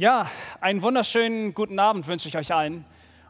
[0.00, 0.30] Ja,
[0.62, 2.86] einen wunderschönen guten Abend wünsche ich euch allen.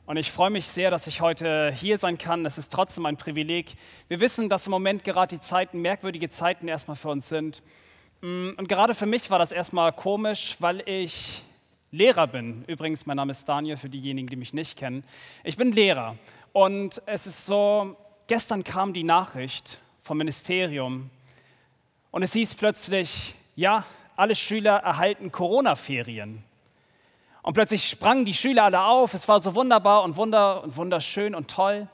[0.07, 2.47] Und ich freue mich sehr, dass ich heute hier sein kann.
[2.47, 3.75] Es ist trotzdem ein Privileg.
[4.07, 7.65] Wir wissen, dass im Moment gerade die Zeiten, merkwürdige Zeiten erstmal für uns sind.
[8.21, 11.43] Mm, und gerade für mich war das erstmal komisch, weil ich
[11.91, 12.63] Lehrer bin.
[12.69, 15.03] Übrigens, mein Name ist Daniel, für diejenigen, die mich nicht kennen.
[15.43, 16.15] Ich bin Lehrer.
[16.53, 17.97] Und es ist so,
[18.29, 21.11] gestern kam die Nachricht vom Ministerium
[22.13, 23.83] und es hieß plötzlich, ja,
[24.15, 26.45] alle Schüler erhalten Corona-Ferien.
[27.43, 29.15] Und plötzlich sprangen die Schüler alle auf.
[29.15, 31.89] Es war so wunderbar und, wunder und wunderschön und toll.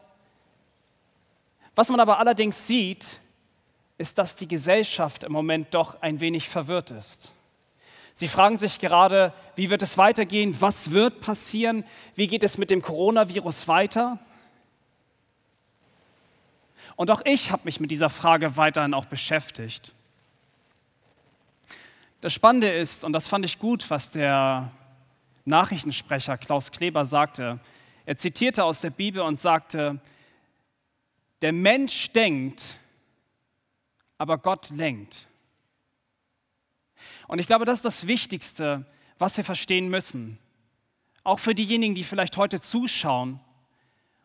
[1.75, 3.21] Was man aber allerdings sieht,
[3.99, 7.33] ist, dass die Gesellschaft im Moment doch ein wenig verwirrt ist.
[8.13, 10.57] Sie fragen sich gerade, wie wird es weitergehen?
[10.61, 11.85] Was wird passieren?
[12.15, 14.19] Wie geht es mit dem Coronavirus weiter?
[16.97, 19.93] Und auch ich habe mich mit dieser Frage weiterhin auch beschäftigt.
[22.23, 24.71] Das Spannende ist, und das fand ich gut, was der
[25.47, 27.61] Nachrichtensprecher Klaus Kleber sagte.
[28.05, 30.01] Er zitierte aus der Bibel und sagte,
[31.41, 32.79] der Mensch denkt,
[34.19, 35.29] aber Gott lenkt.
[37.29, 38.85] Und ich glaube, das ist das Wichtigste,
[39.19, 40.39] was wir verstehen müssen.
[41.23, 43.39] Auch für diejenigen, die vielleicht heute zuschauen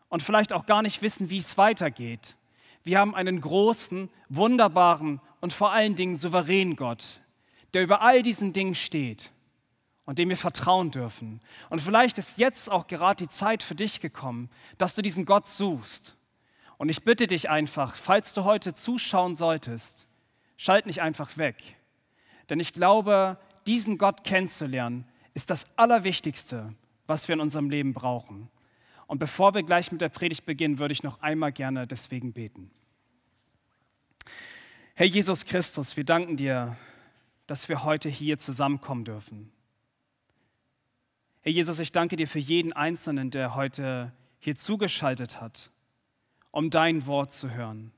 [0.08, 2.36] und vielleicht auch gar nicht wissen, wie es weitergeht.
[2.82, 7.20] Wir haben einen großen, wunderbaren und vor allen Dingen souveränen Gott,
[7.74, 9.30] der über all diesen Dingen steht
[10.04, 11.40] und dem wir vertrauen dürfen.
[11.70, 15.46] Und vielleicht ist jetzt auch gerade die Zeit für dich gekommen, dass du diesen Gott
[15.46, 16.16] suchst.
[16.78, 20.06] Und ich bitte dich einfach, falls du heute zuschauen solltest,
[20.56, 21.56] schalt nicht einfach weg.
[22.50, 26.74] Denn ich glaube, diesen Gott kennenzulernen, ist das Allerwichtigste,
[27.06, 28.50] was wir in unserem Leben brauchen.
[29.06, 32.70] Und bevor wir gleich mit der Predigt beginnen, würde ich noch einmal gerne deswegen beten.
[34.94, 36.76] Herr Jesus Christus, wir danken dir,
[37.46, 39.52] dass wir heute hier zusammenkommen dürfen.
[41.44, 45.72] Herr Jesus, ich danke dir für jeden Einzelnen, der heute hier zugeschaltet hat,
[46.52, 47.90] um dein Wort zu hören.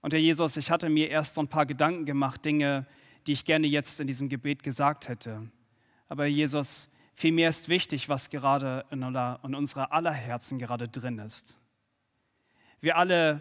[0.00, 2.84] Und Herr Jesus, ich hatte mir erst so ein paar Gedanken gemacht, Dinge,
[3.28, 5.48] die ich gerne jetzt in diesem Gebet gesagt hätte.
[6.08, 11.58] Aber Herr Jesus, vielmehr ist wichtig, was gerade in, unserer aller Herzen gerade drin ist.
[12.80, 13.40] Wir alle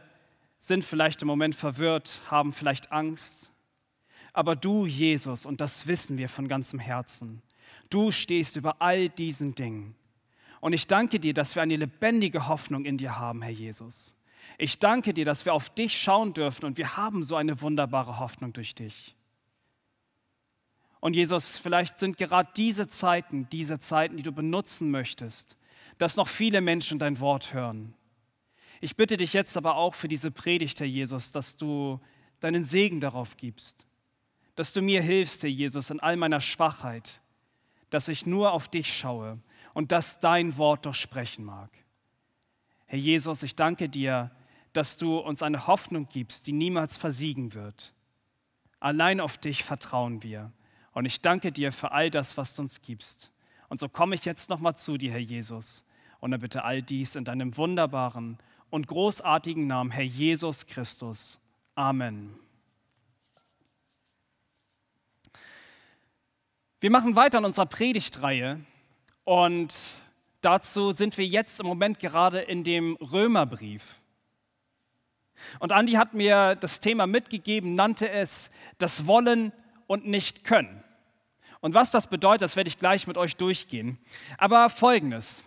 [0.60, 3.52] sind vielleicht im Moment verwirrt, haben vielleicht Angst.
[4.32, 7.42] Aber du, Jesus, und das wissen wir von ganzem Herzen,
[7.90, 9.96] Du stehst über all diesen Dingen.
[10.60, 14.16] Und ich danke dir, dass wir eine lebendige Hoffnung in dir haben, Herr Jesus.
[14.58, 18.20] Ich danke dir, dass wir auf dich schauen dürfen und wir haben so eine wunderbare
[18.20, 19.16] Hoffnung durch dich.
[21.00, 25.58] Und Jesus, vielleicht sind gerade diese Zeiten, diese Zeiten, die du benutzen möchtest,
[25.98, 27.94] dass noch viele Menschen dein Wort hören.
[28.82, 32.00] Ich bitte dich jetzt aber auch für diese Predigt, Herr Jesus, dass du
[32.40, 33.86] deinen Segen darauf gibst,
[34.56, 37.22] dass du mir hilfst, Herr Jesus, in all meiner Schwachheit,
[37.90, 39.40] dass ich nur auf dich schaue
[39.74, 41.70] und dass dein Wort doch sprechen mag.
[42.86, 44.32] Herr Jesus, ich danke dir,
[44.74, 47.94] dass du uns eine Hoffnung gibst, die niemals versiegen wird.
[48.80, 50.52] Allein auf dich vertrauen wir.
[50.94, 53.32] Und ich danke dir für all das, was du uns gibst.
[53.70, 55.84] Und so komme ich jetzt nochmal zu dir, Herr Jesus.
[56.20, 58.38] Und dann bitte all dies in deinem wunderbaren
[58.70, 61.40] und großartigen Namen, Herr Jesus Christus.
[61.76, 62.47] Amen.
[66.80, 68.60] Wir machen weiter in unserer Predigtreihe
[69.24, 69.74] und
[70.42, 74.00] dazu sind wir jetzt im Moment gerade in dem Römerbrief.
[75.58, 79.54] Und Andi hat mir das Thema mitgegeben, nannte es das Wollen
[79.88, 80.84] und nicht Können.
[81.62, 83.98] Und was das bedeutet, das werde ich gleich mit euch durchgehen.
[84.38, 85.46] Aber folgendes,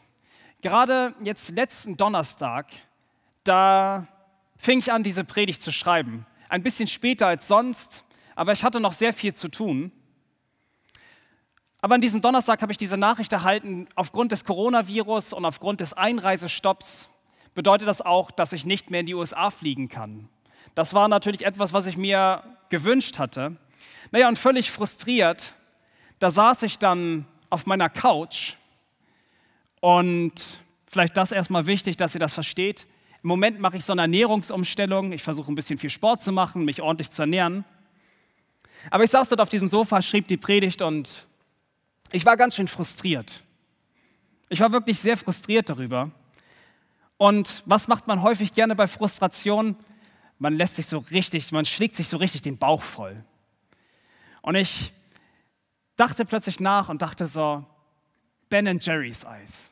[0.62, 2.66] gerade jetzt letzten Donnerstag,
[3.44, 4.08] da
[4.56, 6.26] fing ich an, diese Predigt zu schreiben.
[6.48, 8.04] Ein bisschen später als sonst,
[8.34, 9.92] aber ich hatte noch sehr viel zu tun.
[11.82, 15.94] Aber an diesem Donnerstag habe ich diese Nachricht erhalten, aufgrund des Coronavirus und aufgrund des
[15.94, 17.10] Einreisestopps
[17.54, 20.28] bedeutet das auch, dass ich nicht mehr in die USA fliegen kann.
[20.74, 23.56] Das war natürlich etwas, was ich mir gewünscht hatte.
[24.10, 25.54] Naja, und völlig frustriert,
[26.18, 28.54] da saß ich dann auf meiner Couch
[29.80, 32.86] und vielleicht das erstmal wichtig, dass ihr das versteht.
[33.22, 35.12] Im Moment mache ich so eine Ernährungsumstellung.
[35.12, 37.64] Ich versuche ein bisschen viel Sport zu machen, mich ordentlich zu ernähren.
[38.90, 41.26] Aber ich saß dort auf diesem Sofa, schrieb die Predigt und
[42.12, 43.42] ich war ganz schön frustriert.
[44.48, 46.10] Ich war wirklich sehr frustriert darüber.
[47.16, 49.76] Und was macht man häufig gerne bei Frustration?
[50.38, 53.22] Man lässt sich so richtig, man schlägt sich so richtig den Bauch voll.
[54.42, 54.92] Und ich
[55.96, 57.64] dachte plötzlich nach und dachte so,
[58.48, 59.70] Ben Jerry's Eis.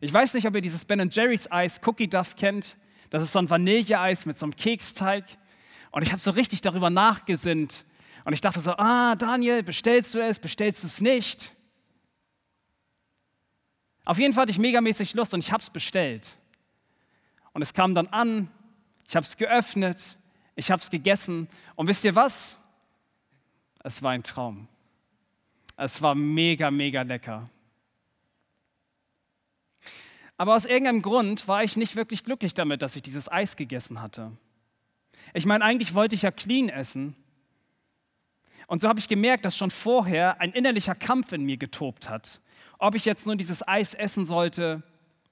[0.00, 2.76] Ich weiß nicht, ob ihr dieses Ben Jerry's Eis Cookie Duff kennt.
[3.10, 5.24] Das ist so ein Vanilleeis mit so einem Keksteig.
[5.90, 7.84] Und ich habe so richtig darüber nachgesinnt
[8.24, 11.55] Und ich dachte so, ah, Daniel, bestellst du es, bestellst du es nicht?
[14.06, 16.38] Auf jeden Fall hatte ich megamäßig Lust und ich habe es bestellt.
[17.52, 18.48] Und es kam dann an,
[19.08, 20.16] ich habe es geöffnet,
[20.54, 21.48] ich habe es gegessen.
[21.74, 22.56] Und wisst ihr was?
[23.82, 24.68] Es war ein Traum.
[25.76, 27.50] Es war mega, mega lecker.
[30.36, 34.00] Aber aus irgendeinem Grund war ich nicht wirklich glücklich damit, dass ich dieses Eis gegessen
[34.00, 34.30] hatte.
[35.34, 37.16] Ich meine, eigentlich wollte ich ja clean essen.
[38.68, 42.40] Und so habe ich gemerkt, dass schon vorher ein innerlicher Kampf in mir getobt hat
[42.78, 44.82] ob ich jetzt nun dieses Eis essen sollte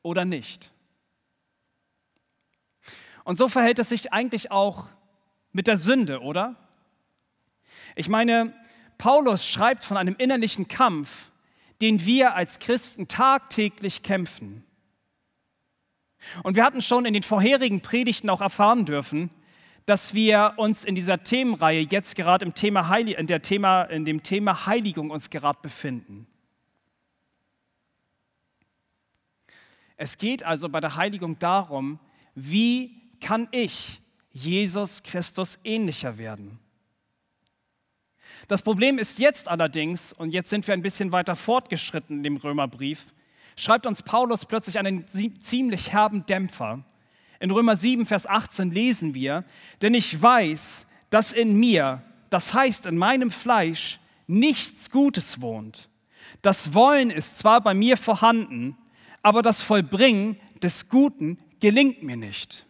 [0.02, 0.72] oder nicht.
[3.24, 4.88] Und so verhält es sich eigentlich auch
[5.52, 6.56] mit der Sünde, oder?
[7.96, 8.52] Ich meine,
[8.98, 11.30] Paulus schreibt von einem innerlichen Kampf,
[11.80, 14.64] den wir als Christen tagtäglich kämpfen.
[16.42, 19.30] Und wir hatten schon in den vorherigen Predigten auch erfahren dürfen,
[19.86, 24.04] dass wir uns in dieser Themenreihe jetzt gerade im Thema Heil in, der Thema, in
[24.04, 26.26] dem Thema Heiligung uns gerade befinden.
[30.04, 31.98] Es geht also bei der Heiligung darum,
[32.34, 32.90] wie
[33.22, 34.02] kann ich
[34.32, 36.58] Jesus Christus ähnlicher werden?
[38.46, 42.36] Das Problem ist jetzt allerdings, und jetzt sind wir ein bisschen weiter fortgeschritten in dem
[42.36, 43.14] Römerbrief,
[43.56, 46.84] schreibt uns Paulus plötzlich einen ziemlich herben Dämpfer.
[47.40, 49.42] In Römer 7, Vers 18 lesen wir,
[49.80, 55.88] denn ich weiß, dass in mir, das heißt in meinem Fleisch, nichts Gutes wohnt.
[56.42, 58.76] Das Wollen ist zwar bei mir vorhanden,
[59.24, 62.66] aber das Vollbringen des Guten gelingt mir nicht.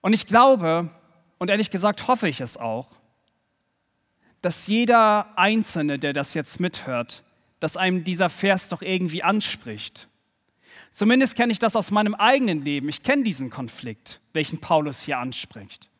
[0.00, 0.90] Und ich glaube,
[1.38, 2.88] und ehrlich gesagt hoffe ich es auch,
[4.40, 7.24] dass jeder Einzelne, der das jetzt mithört,
[7.60, 10.08] dass einem dieser Vers doch irgendwie anspricht.
[10.90, 12.88] Zumindest kenne ich das aus meinem eigenen Leben.
[12.88, 15.90] Ich kenne diesen Konflikt, welchen Paulus hier anspricht.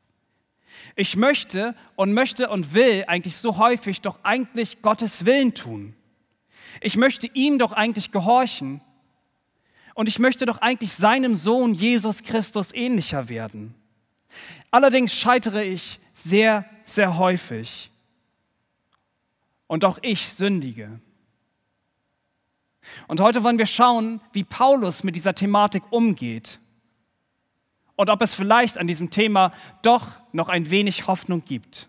[0.96, 5.94] Ich möchte und möchte und will eigentlich so häufig doch eigentlich Gottes Willen tun.
[6.80, 8.80] Ich möchte ihm doch eigentlich gehorchen.
[9.94, 13.74] Und ich möchte doch eigentlich seinem Sohn Jesus Christus ähnlicher werden.
[14.70, 17.90] Allerdings scheitere ich sehr, sehr häufig.
[19.68, 21.00] Und auch ich sündige.
[23.06, 26.58] Und heute wollen wir schauen, wie Paulus mit dieser Thematik umgeht.
[27.96, 31.88] Und ob es vielleicht an diesem Thema doch noch ein wenig Hoffnung gibt.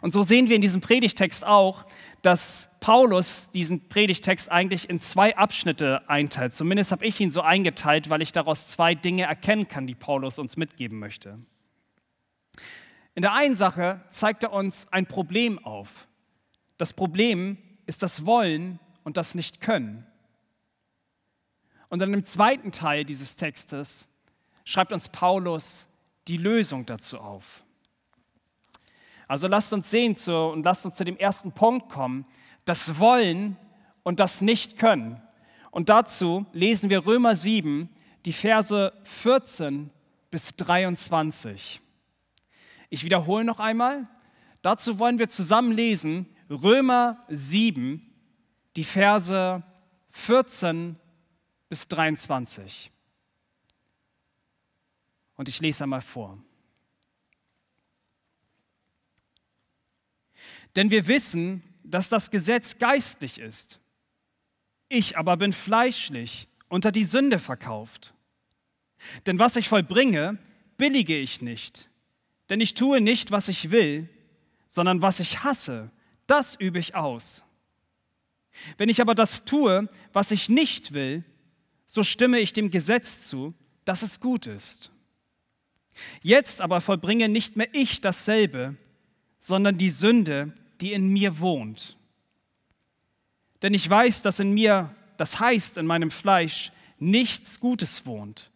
[0.00, 1.84] Und so sehen wir in diesem Predigtext auch,
[2.28, 6.52] dass Paulus diesen Predigtext eigentlich in zwei Abschnitte einteilt.
[6.52, 10.38] Zumindest habe ich ihn so eingeteilt, weil ich daraus zwei Dinge erkennen kann, die Paulus
[10.38, 11.38] uns mitgeben möchte.
[13.14, 16.06] In der einen Sache zeigt er uns ein Problem auf.
[16.76, 20.06] Das Problem ist das Wollen und das Nicht-Können.
[21.88, 24.06] Und dann im zweiten Teil dieses Textes
[24.66, 25.88] schreibt uns Paulus
[26.26, 27.64] die Lösung dazu auf.
[29.28, 32.26] Also lasst uns sehen zu, und lasst uns zu dem ersten Punkt kommen,
[32.64, 33.56] das Wollen
[34.02, 35.22] und das Nicht-Können.
[35.70, 37.90] Und dazu lesen wir Römer 7,
[38.24, 39.90] die Verse 14
[40.30, 41.80] bis 23.
[42.88, 44.08] Ich wiederhole noch einmal.
[44.62, 48.00] Dazu wollen wir zusammen lesen Römer 7,
[48.76, 49.62] die Verse
[50.10, 50.96] 14
[51.68, 52.90] bis 23.
[55.36, 56.38] Und ich lese einmal vor.
[60.76, 63.80] Denn wir wissen, dass das Gesetz geistlich ist.
[64.88, 68.14] Ich aber bin fleischlich, unter die Sünde verkauft.
[69.26, 70.38] Denn was ich vollbringe,
[70.76, 71.88] billige ich nicht.
[72.50, 74.08] Denn ich tue nicht, was ich will,
[74.66, 75.90] sondern was ich hasse,
[76.26, 77.44] das übe ich aus.
[78.76, 81.24] Wenn ich aber das tue, was ich nicht will,
[81.86, 84.90] so stimme ich dem Gesetz zu, dass es gut ist.
[86.22, 88.76] Jetzt aber vollbringe nicht mehr ich dasselbe,
[89.38, 91.96] sondern die Sünde, die in mir wohnt.
[93.62, 98.50] Denn ich weiß, dass in mir, das heißt in meinem Fleisch, nichts Gutes wohnt.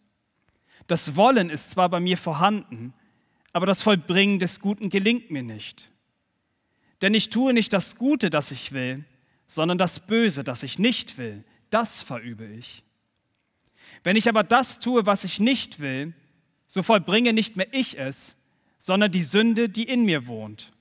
[0.87, 2.93] Das Wollen ist zwar bei mir vorhanden,
[3.53, 5.91] aber das Vollbringen des Guten gelingt mir nicht.
[7.01, 9.03] Denn ich tue nicht das Gute, das ich will,
[9.47, 12.83] sondern das Böse, das ich nicht will, das verübe ich.
[14.03, 16.13] Wenn ich aber das tue, was ich nicht will,
[16.67, 18.35] so vollbringe nicht mehr ich es,
[18.79, 20.72] sondern die Sünde, die in mir wohnt.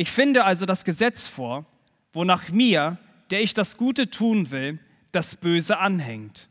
[0.00, 1.66] Ich finde also das Gesetz vor,
[2.14, 2.96] wonach mir,
[3.28, 4.78] der ich das Gute tun will,
[5.12, 6.48] das Böse anhängt.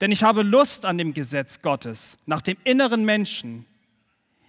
[0.00, 3.64] Denn ich habe Lust an dem Gesetz Gottes, nach dem inneren Menschen.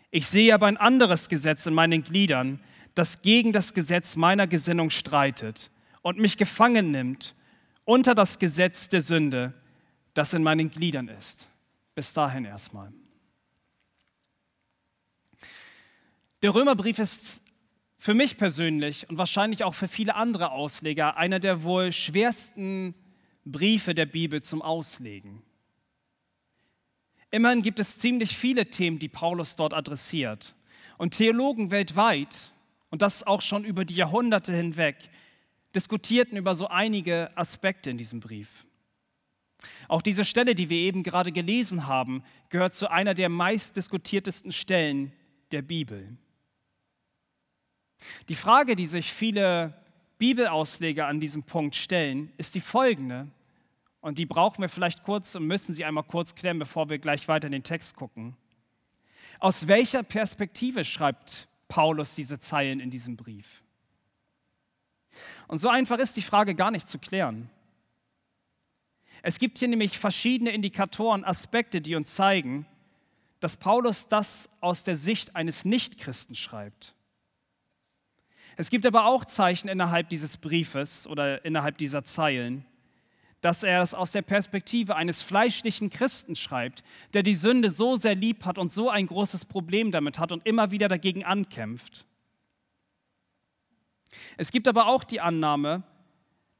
[0.09, 2.59] Ich sehe aber ein anderes Gesetz in meinen Gliedern,
[2.95, 5.69] das gegen das Gesetz meiner Gesinnung streitet
[6.01, 7.35] und mich gefangen nimmt
[7.85, 9.53] unter das Gesetz der Sünde,
[10.15, 11.47] das in meinen Gliedern ist.
[11.93, 12.91] Bis dahin erstmal.
[16.41, 17.42] Der Römerbrief ist
[18.03, 22.95] für mich persönlich und wahrscheinlich auch für viele andere Ausleger einer der wohl schwersten
[23.45, 25.41] Briefe der Bibel zum Auslegen.
[27.31, 30.53] Immerhin gibt es ziemlich viele Themen, die Paulus dort adressiert.
[30.97, 32.51] Und Theologen weltweit,
[32.89, 34.97] und das auch schon über die Jahrhunderte hinweg,
[35.73, 38.65] diskutierten über so einige Aspekte in diesem Brief.
[39.87, 45.13] Auch diese Stelle, die wir eben gerade gelesen haben, gehört zu einer der meistdiskutiertesten Stellen
[45.53, 46.17] der Bibel.
[48.29, 49.73] Die Frage, die sich viele
[50.17, 53.27] Bibelausleger an diesem Punkt stellen, ist die folgende.
[54.01, 57.27] Und die brauchen wir vielleicht kurz und müssen sie einmal kurz klären, bevor wir gleich
[57.27, 58.35] weiter in den Text gucken.
[59.39, 63.63] Aus welcher Perspektive schreibt Paulus diese Zeilen in diesem Brief?
[65.47, 67.49] Und so einfach ist die Frage gar nicht zu klären.
[69.21, 72.65] Es gibt hier nämlich verschiedene Indikatoren, Aspekte, die uns zeigen,
[73.39, 76.95] dass Paulus das aus der Sicht eines Nichtchristen schreibt.
[78.55, 82.65] Es gibt aber auch Zeichen innerhalb dieses Briefes oder innerhalb dieser Zeilen,
[83.41, 86.83] dass er es aus der Perspektive eines fleischlichen Christen schreibt,
[87.13, 90.45] der die Sünde so sehr lieb hat und so ein großes Problem damit hat und
[90.45, 92.05] immer wieder dagegen ankämpft.
[94.37, 95.83] Es gibt aber auch die Annahme,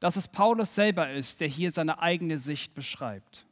[0.00, 3.46] dass es Paulus selber ist, der hier seine eigene Sicht beschreibt.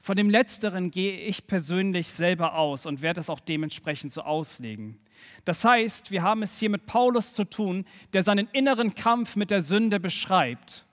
[0.00, 5.00] Von dem Letzteren gehe ich persönlich selber aus und werde es auch dementsprechend so auslegen.
[5.44, 9.50] Das heißt, wir haben es hier mit Paulus zu tun, der seinen inneren Kampf mit
[9.50, 10.86] der Sünde beschreibt,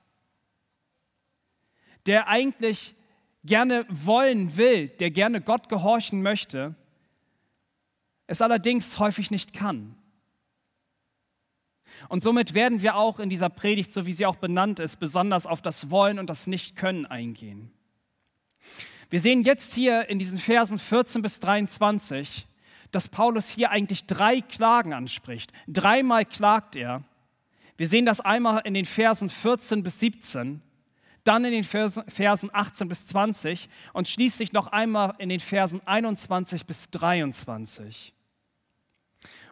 [2.05, 2.95] der eigentlich
[3.43, 6.75] gerne wollen will, der gerne Gott gehorchen möchte,
[8.27, 9.95] es allerdings häufig nicht kann.
[12.09, 15.45] Und somit werden wir auch in dieser Predigt, so wie sie auch benannt ist, besonders
[15.45, 17.71] auf das Wollen und das Nicht-Können eingehen.
[19.09, 22.47] Wir sehen jetzt hier in diesen Versen 14 bis 23,
[22.91, 25.51] dass Paulus hier eigentlich drei Klagen anspricht.
[25.67, 27.03] Dreimal klagt er.
[27.77, 30.62] Wir sehen das einmal in den Versen 14 bis 17,
[31.24, 36.65] dann in den Versen 18 bis 20 und schließlich noch einmal in den Versen 21
[36.65, 38.13] bis 23.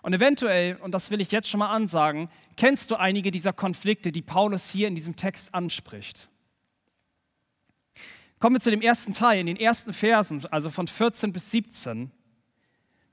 [0.01, 4.11] Und eventuell, und das will ich jetzt schon mal ansagen, kennst du einige dieser Konflikte,
[4.11, 6.29] die Paulus hier in diesem Text anspricht.
[8.39, 12.11] Kommen wir zu dem ersten Teil, in den ersten Versen, also von 14 bis 17.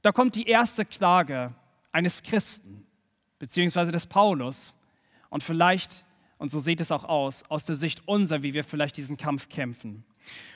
[0.06, 1.52] Da kommt die erste Klage
[1.90, 2.86] eines Christen,
[3.40, 4.72] beziehungsweise des Paulus.
[5.30, 6.04] Und vielleicht,
[6.38, 9.48] und so sieht es auch aus, aus der Sicht unser, wie wir vielleicht diesen Kampf
[9.48, 10.04] kämpfen.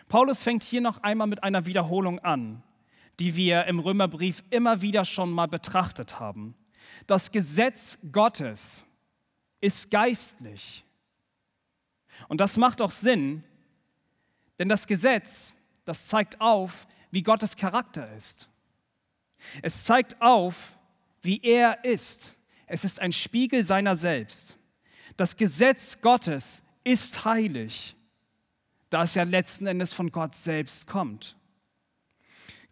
[0.09, 2.62] Paulus fängt hier noch einmal mit einer Wiederholung an
[3.21, 6.54] die wir im Römerbrief immer wieder schon mal betrachtet haben.
[7.07, 8.85] Das Gesetz Gottes
[9.61, 10.85] ist geistlich.
[12.28, 13.45] Und das macht auch Sinn,
[14.59, 15.54] denn das Gesetz,
[15.85, 18.50] das zeigt auf, wie Gottes Charakter ist.
[19.63, 20.79] Es zeigt auf,
[21.23, 22.35] wie er ist.
[22.67, 24.57] Es ist ein Spiegel seiner selbst.
[25.17, 27.97] Das Gesetz Gottes ist heilig,
[28.89, 31.37] da es ja letzten Endes von Gott selbst kommt.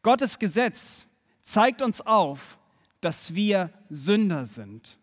[0.03, 1.07] Gottes Gesetz
[1.43, 2.59] zeigt uns auf,
[3.01, 4.99] dass wir Sünder sind.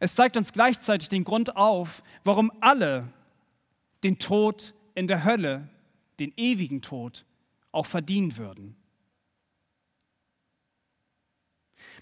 [0.00, 3.12] Es zeigt uns gleichzeitig den Grund auf, warum alle
[4.04, 5.68] den Tod in der Hölle,
[6.20, 7.24] den ewigen Tod,
[7.72, 8.76] auch verdienen würden.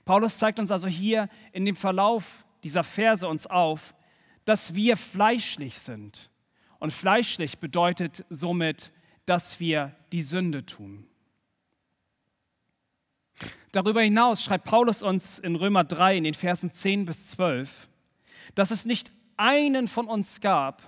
[0.06, 3.94] Paulus zeigt uns also hier in dem Verlauf dieser Verse uns auf,
[4.46, 6.30] dass wir fleischlich sind.
[6.78, 8.92] Und fleischlich bedeutet somit
[9.26, 11.06] dass wir die Sünde tun.
[13.72, 17.88] Darüber hinaus schreibt Paulus uns in Römer 3 in den Versen 10 bis 12,
[18.54, 20.82] dass es nicht einen von uns gab,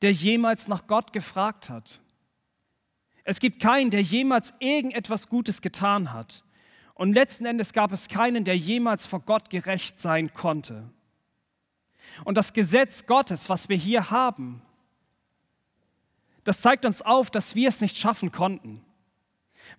[0.00, 2.00] der jemals nach Gott gefragt hat.
[3.24, 6.43] Es gibt keinen, der jemals irgendetwas Gutes getan hat.
[6.94, 10.90] Und letzten Endes gab es keinen, der jemals vor Gott gerecht sein konnte.
[12.24, 14.62] Und das Gesetz Gottes, was wir hier haben,
[16.44, 18.84] das zeigt uns auf, dass wir es nicht schaffen konnten.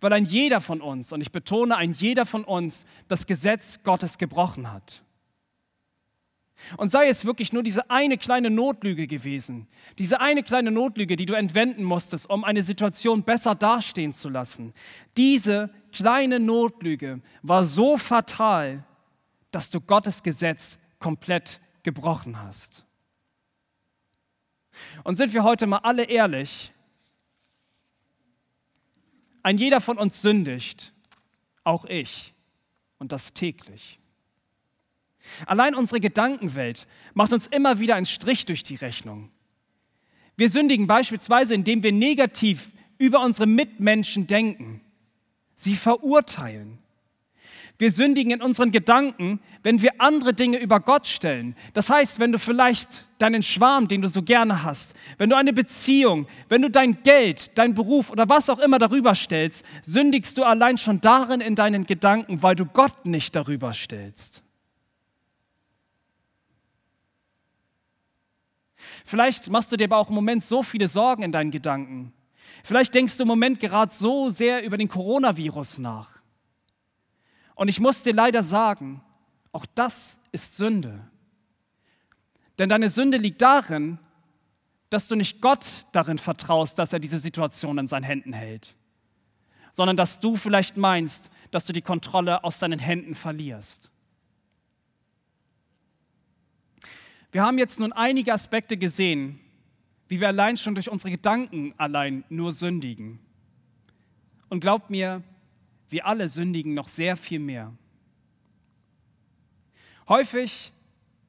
[0.01, 4.17] Weil ein jeder von uns, und ich betone, ein jeder von uns das Gesetz Gottes
[4.17, 5.04] gebrochen hat.
[6.77, 9.67] Und sei es wirklich nur diese eine kleine Notlüge gewesen,
[9.99, 14.73] diese eine kleine Notlüge, die du entwenden musstest, um eine Situation besser dastehen zu lassen.
[15.17, 18.83] Diese kleine Notlüge war so fatal,
[19.51, 22.85] dass du Gottes Gesetz komplett gebrochen hast.
[25.03, 26.73] Und sind wir heute mal alle ehrlich,
[29.43, 30.93] ein jeder von uns sündigt,
[31.63, 32.33] auch ich,
[32.97, 33.99] und das täglich.
[35.45, 39.29] Allein unsere Gedankenwelt macht uns immer wieder einen Strich durch die Rechnung.
[40.37, 44.81] Wir sündigen beispielsweise, indem wir negativ über unsere Mitmenschen denken,
[45.53, 46.79] sie verurteilen,
[47.77, 51.55] Wir sündigen in unseren Gedanken, wenn wir andere Dinge über Gott stellen.
[51.73, 55.51] Das heißt, wenn du vielleicht deinen Schwarm, den du so gerne hast, wenn du eine
[55.51, 60.43] Beziehung, wenn du dein Geld, dein Beruf oder was auch immer darüber stellst, sündigst du
[60.43, 64.41] allein schon darin in deinen Gedanken, weil du Gott nicht darüber stellst.
[69.05, 72.11] Vielleicht machst du dir aber auch im Moment so viele Sorgen in deinen Gedanken.
[72.63, 76.21] Vielleicht denkst du im Moment gerade so sehr über den Coronavirus nach.
[77.53, 79.01] Und ich muss dir leider sagen,
[79.51, 80.99] auch das ist Sünde.
[82.57, 83.99] Denn deine Sünde liegt darin,
[84.89, 88.75] dass du nicht Gott darin vertraust, dass er diese Situation in seinen Händen hält,
[89.71, 93.91] sondern dass du vielleicht meinst, dass du die Kontrolle aus deinen Händen verlierst.
[97.35, 99.41] Wir haben jetzt nun einige Aspekte gesehen,
[100.07, 103.19] wie wir allein schon durch unsere Gedanken allein nur sündigen.
[104.47, 105.21] Und glaubt mir,
[105.89, 107.73] wir alle sündigen noch sehr viel mehr.
[110.07, 110.71] Häufig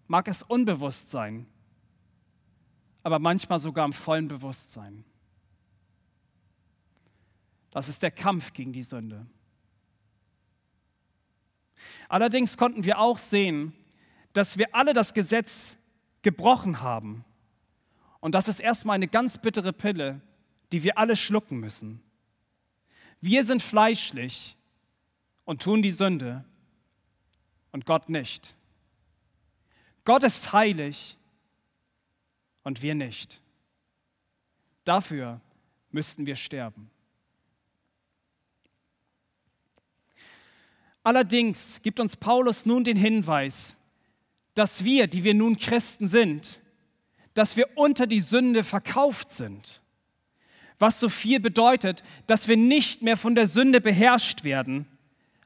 [0.06, 1.44] mag es unbewusst sein,
[3.02, 5.04] aber manchmal sogar im vollen Bewusstsein.
[7.72, 9.26] Das ist der Kampf gegen die Sünde.
[12.08, 13.72] Allerdings konnten wir auch sehen,
[14.34, 15.76] dass wir alle das Gesetz
[16.26, 17.24] gebrochen haben.
[18.18, 20.20] Und das ist erstmal eine ganz bittere Pille,
[20.72, 22.02] die wir alle schlucken müssen.
[23.20, 24.56] Wir sind fleischlich
[25.44, 26.44] und tun die Sünde
[27.70, 28.56] und Gott nicht.
[30.04, 31.16] Gott ist heilig
[32.64, 33.40] und wir nicht.
[34.82, 35.40] Dafür
[35.92, 36.90] müssten wir sterben.
[41.04, 43.76] Allerdings gibt uns Paulus nun den Hinweis,
[44.56, 46.60] dass wir, die wir nun Christen sind,
[47.34, 49.80] dass wir unter die Sünde verkauft sind
[50.78, 54.86] was so viel bedeutet, dass wir nicht mehr von der Sünde beherrscht werden,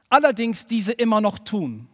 [0.09, 1.87] allerdings diese immer noch tun.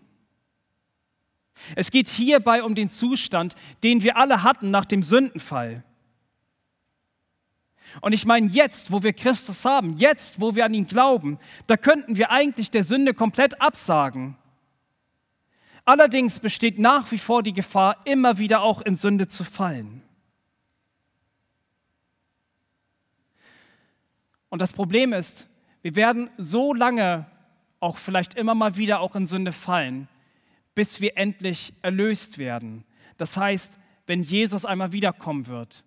[1.76, 5.84] Es geht hierbei um den Zustand, den wir alle hatten nach dem Sündenfall.
[8.02, 11.78] Und ich meine, jetzt, wo wir Christus haben, jetzt, wo wir an ihn glauben, da
[11.78, 14.36] könnten wir eigentlich der Sünde komplett absagen.
[15.88, 20.04] Allerdings besteht nach wie vor die Gefahr, immer wieder auch in Sünde zu fallen.
[24.50, 25.48] Und das Problem ist,
[25.84, 27.26] wir werden so lange
[27.80, 30.10] auch vielleicht immer mal wieder auch in Sünde fallen,
[30.76, 32.84] bis wir endlich erlöst werden.
[33.16, 35.86] Das heißt, wenn Jesus einmal wiederkommen wird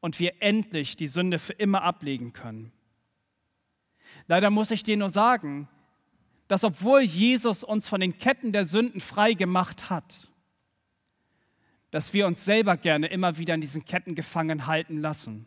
[0.00, 2.70] und wir endlich die Sünde für immer ablegen können.
[4.28, 5.66] Leider muss ich dir nur sagen,
[6.48, 10.28] dass obwohl Jesus uns von den Ketten der Sünden frei gemacht hat,
[11.90, 15.46] dass wir uns selber gerne immer wieder in diesen Ketten gefangen halten lassen.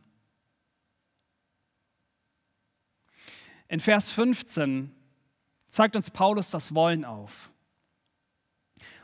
[3.67, 4.91] In Vers 15
[5.67, 7.51] zeigt uns Paulus das Wollen auf.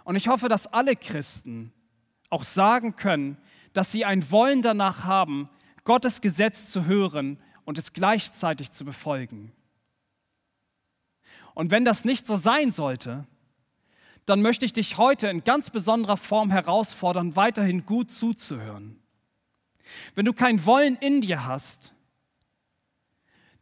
[0.03, 1.73] Und ich hoffe, dass alle Christen
[2.29, 3.37] auch sagen können,
[3.73, 5.49] dass sie ein Wollen danach haben,
[5.83, 9.51] Gottes Gesetz zu hören und es gleichzeitig zu befolgen.
[11.61, 13.27] Und wenn das nicht so sein sollte,
[14.25, 18.99] dann möchte ich dich heute in ganz besonderer Form herausfordern, weiterhin gut zuzuhören.
[20.15, 21.93] Wenn du kein Wollen in dir hast,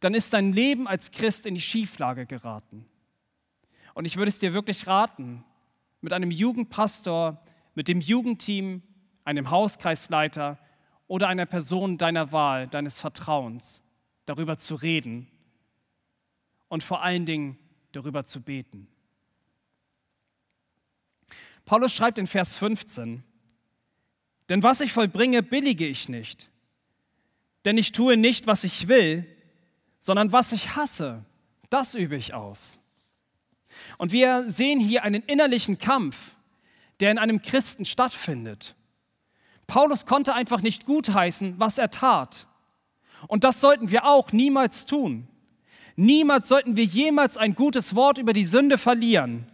[0.00, 2.86] dann ist dein Leben als Christ in die Schieflage geraten.
[3.92, 5.44] Und ich würde es dir wirklich raten,
[6.00, 7.38] mit einem Jugendpastor,
[7.74, 8.80] mit dem Jugendteam,
[9.24, 10.58] einem Hauskreisleiter
[11.06, 13.82] oder einer Person deiner Wahl, deines Vertrauens
[14.24, 15.30] darüber zu reden
[16.68, 17.58] und vor allen Dingen
[17.92, 18.88] darüber zu beten.
[21.64, 23.22] Paulus schreibt in Vers 15,
[24.48, 26.50] denn was ich vollbringe, billige ich nicht.
[27.64, 29.24] Denn ich tue nicht, was ich will,
[29.98, 31.24] sondern was ich hasse,
[31.68, 32.80] das übe ich aus.
[33.98, 36.34] Und wir sehen hier einen innerlichen Kampf,
[36.98, 38.74] der in einem Christen stattfindet.
[39.66, 42.48] Paulus konnte einfach nicht gutheißen, was er tat.
[43.28, 45.28] Und das sollten wir auch niemals tun.
[46.00, 49.44] Niemals sollten wir jemals ein gutes Wort über die Sünde verlieren.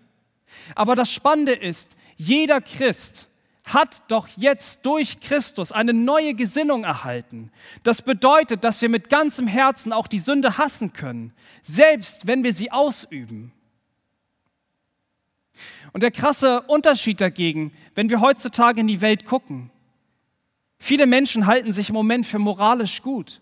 [0.77, 3.27] Aber das Spannende ist, jeder Christ
[3.65, 7.51] hat doch jetzt durch Christus eine neue Gesinnung erhalten.
[7.83, 11.33] Das bedeutet, dass wir mit ganzem Herzen auch die Sünde hassen können,
[11.63, 13.51] selbst wenn wir sie ausüben.
[15.93, 19.73] Und der krasse Unterschied dagegen, wenn wir heutzutage in die Welt gucken.
[20.79, 23.41] Viele Menschen halten sich im Moment für moralisch gut.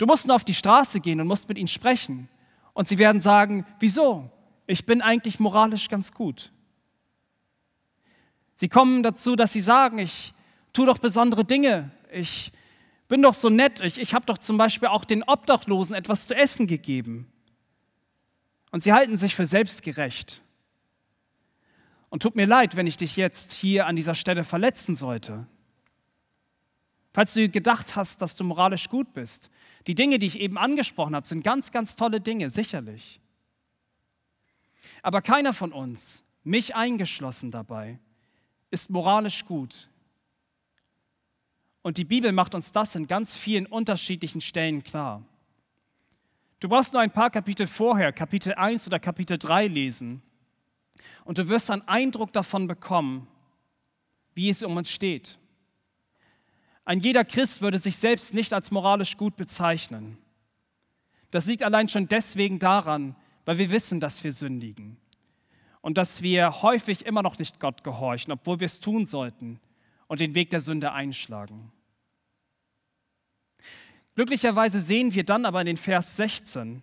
[0.00, 2.30] Du musst nur auf die Straße gehen und musst mit ihnen sprechen.
[2.72, 4.30] Und sie werden sagen, wieso?
[4.66, 6.52] Ich bin eigentlich moralisch ganz gut.
[8.54, 10.32] Sie kommen dazu, dass sie sagen, ich
[10.72, 12.50] tue doch besondere Dinge, ich
[13.08, 16.34] bin doch so nett, ich, ich habe doch zum Beispiel auch den Obdachlosen etwas zu
[16.34, 17.30] essen gegeben.
[18.70, 20.40] Und sie halten sich für selbstgerecht.
[22.08, 25.46] Und tut mir leid, wenn ich dich jetzt hier an dieser Stelle verletzen sollte.
[27.12, 29.50] Falls du gedacht hast, dass du moralisch gut bist,
[29.86, 33.20] die Dinge, die ich eben angesprochen habe, sind ganz, ganz tolle Dinge, sicherlich.
[35.02, 37.98] Aber keiner von uns, mich eingeschlossen dabei,
[38.70, 39.88] ist moralisch gut.
[41.82, 45.24] Und die Bibel macht uns das in ganz vielen unterschiedlichen Stellen klar.
[46.60, 50.22] Du brauchst nur ein paar Kapitel vorher, Kapitel 1 oder Kapitel 3 lesen.
[51.24, 53.26] Und du wirst einen Eindruck davon bekommen,
[54.34, 55.39] wie es um uns steht.
[56.84, 60.18] Ein jeder Christ würde sich selbst nicht als moralisch gut bezeichnen.
[61.30, 63.14] Das liegt allein schon deswegen daran,
[63.44, 64.96] weil wir wissen, dass wir sündigen
[65.80, 69.60] und dass wir häufig immer noch nicht Gott gehorchen, obwohl wir es tun sollten
[70.08, 71.72] und den Weg der Sünde einschlagen.
[74.14, 76.82] Glücklicherweise sehen wir dann aber in den Vers 16,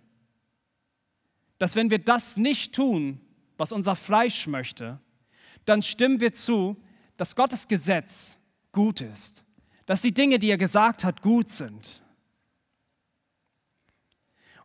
[1.58, 3.20] dass wenn wir das nicht tun,
[3.56, 5.00] was unser Fleisch möchte,
[5.64, 6.76] dann stimmen wir zu,
[7.16, 8.38] dass Gottes Gesetz
[8.72, 9.44] gut ist,
[9.88, 12.02] dass die Dinge, die er gesagt hat, gut sind.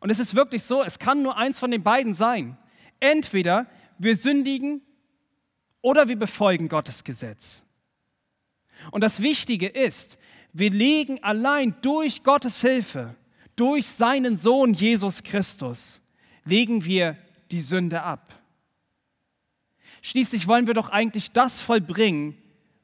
[0.02, 2.58] Und es ist wirklich so, es kann nur eins von den beiden sein.
[3.00, 4.82] Entweder wir sündigen
[5.82, 7.64] oder wir befolgen Gottes Gesetz.
[8.92, 10.18] Und das Wichtige ist,
[10.52, 13.16] wir legen allein durch Gottes Hilfe,
[13.56, 16.02] durch seinen Sohn Jesus Christus,
[16.44, 17.18] legen wir
[17.50, 18.38] die Sünde ab.
[20.02, 22.38] Schließlich wollen wir doch eigentlich das vollbringen,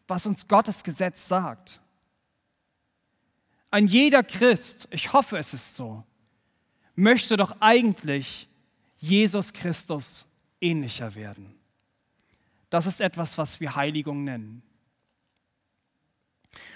[0.08, 1.82] was uns Gottes Gesetz sagt.
[3.72, 6.04] Ein jeder Christ, ich hoffe es ist so,
[6.96, 8.48] möchte doch eigentlich
[8.98, 10.28] Jesus Christus
[10.60, 11.56] ähnlicher werden.
[12.70, 14.62] Das ist etwas, was wir Heiligung nennen.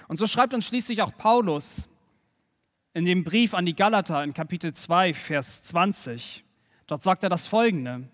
[0.08, 1.90] Und so schreibt uns schließlich auch Paulus
[2.94, 6.44] in dem Brief an die Galater in Kapitel 2, Vers 20.
[6.88, 8.08] Dort sagt er das folgende.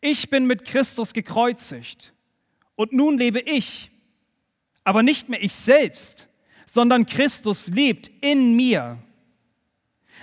[0.00, 2.12] Ich bin mit Christus gekreuzigt
[2.74, 3.90] und nun lebe ich,
[4.84, 6.28] aber nicht mehr ich selbst,
[6.72, 8.96] sondern Christus lebt in mir.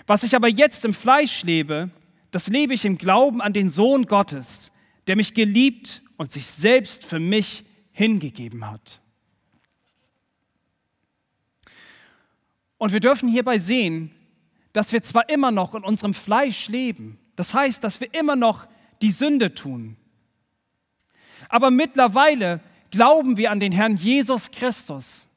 [0.07, 1.91] Was ich aber jetzt im Fleisch lebe,
[2.31, 4.71] das lebe ich im Glauben an den Sohn Gottes,
[5.05, 8.99] der mich geliebt und sich selbst für mich hingegeben hat.
[12.79, 14.09] Und wir dürfen hierbei sehen,
[14.73, 18.65] dass wir zwar immer noch in unserem Fleisch leben, das heißt, dass wir immer noch
[19.03, 19.97] die Sünde tun,
[21.47, 22.59] aber mittlerweile
[22.89, 25.28] glauben wir an den Herrn Jesus Christus,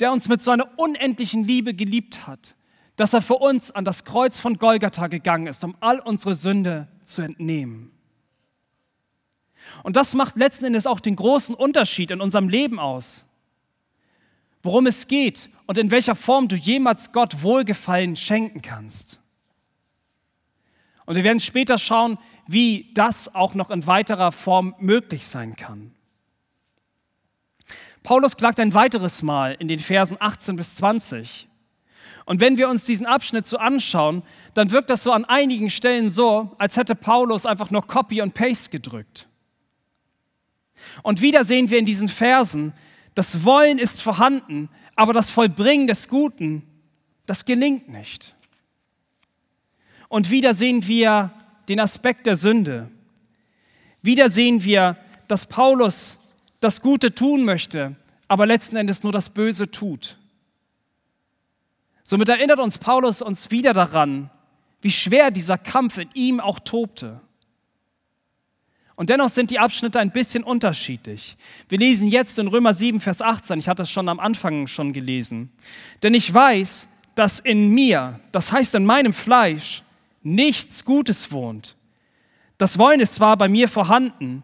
[0.00, 2.54] der uns mit so einer unendlichen Liebe geliebt hat,
[2.96, 6.88] dass er für uns an das Kreuz von Golgatha gegangen ist, um all unsere Sünde
[7.02, 7.92] zu entnehmen.
[9.82, 13.26] Und das macht letzten Endes auch den großen Unterschied in unserem Leben aus.
[14.62, 19.20] Worum es geht und in welcher Form du jemals Gott Wohlgefallen schenken kannst.
[21.06, 25.94] Und wir werden später schauen, wie das auch noch in weiterer Form möglich sein kann.
[28.02, 31.48] Paulus klagt ein weiteres Mal in den Versen 18 bis 20.
[32.24, 34.22] Und wenn wir uns diesen Abschnitt so anschauen,
[34.54, 38.34] dann wirkt das so an einigen Stellen so, als hätte Paulus einfach nur Copy und
[38.34, 39.28] Paste gedrückt.
[41.02, 42.72] Und wieder sehen wir in diesen Versen,
[43.14, 46.62] das Wollen ist vorhanden, aber das Vollbringen des Guten,
[47.26, 48.36] das gelingt nicht.
[50.08, 51.32] Und wieder sehen wir
[51.68, 52.90] den Aspekt der Sünde.
[54.02, 54.96] Wieder sehen wir,
[55.28, 56.19] dass Paulus
[56.60, 57.96] das Gute tun möchte,
[58.28, 60.18] aber letzten Endes nur das Böse tut.
[62.02, 64.30] Somit erinnert uns Paulus uns wieder daran,
[64.80, 67.20] wie schwer dieser Kampf in ihm auch tobte.
[68.96, 71.38] Und dennoch sind die Abschnitte ein bisschen unterschiedlich.
[71.68, 74.92] Wir lesen jetzt in Römer 7, Vers 18, ich hatte es schon am Anfang schon
[74.92, 75.50] gelesen.
[76.02, 79.82] Denn ich weiß, dass in mir, das heißt in meinem Fleisch,
[80.22, 81.76] nichts Gutes wohnt.
[82.58, 84.42] Das Wollen ist zwar bei mir vorhanden,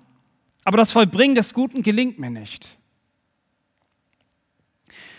[0.67, 2.77] aber das Vollbringen des Guten gelingt mir nicht.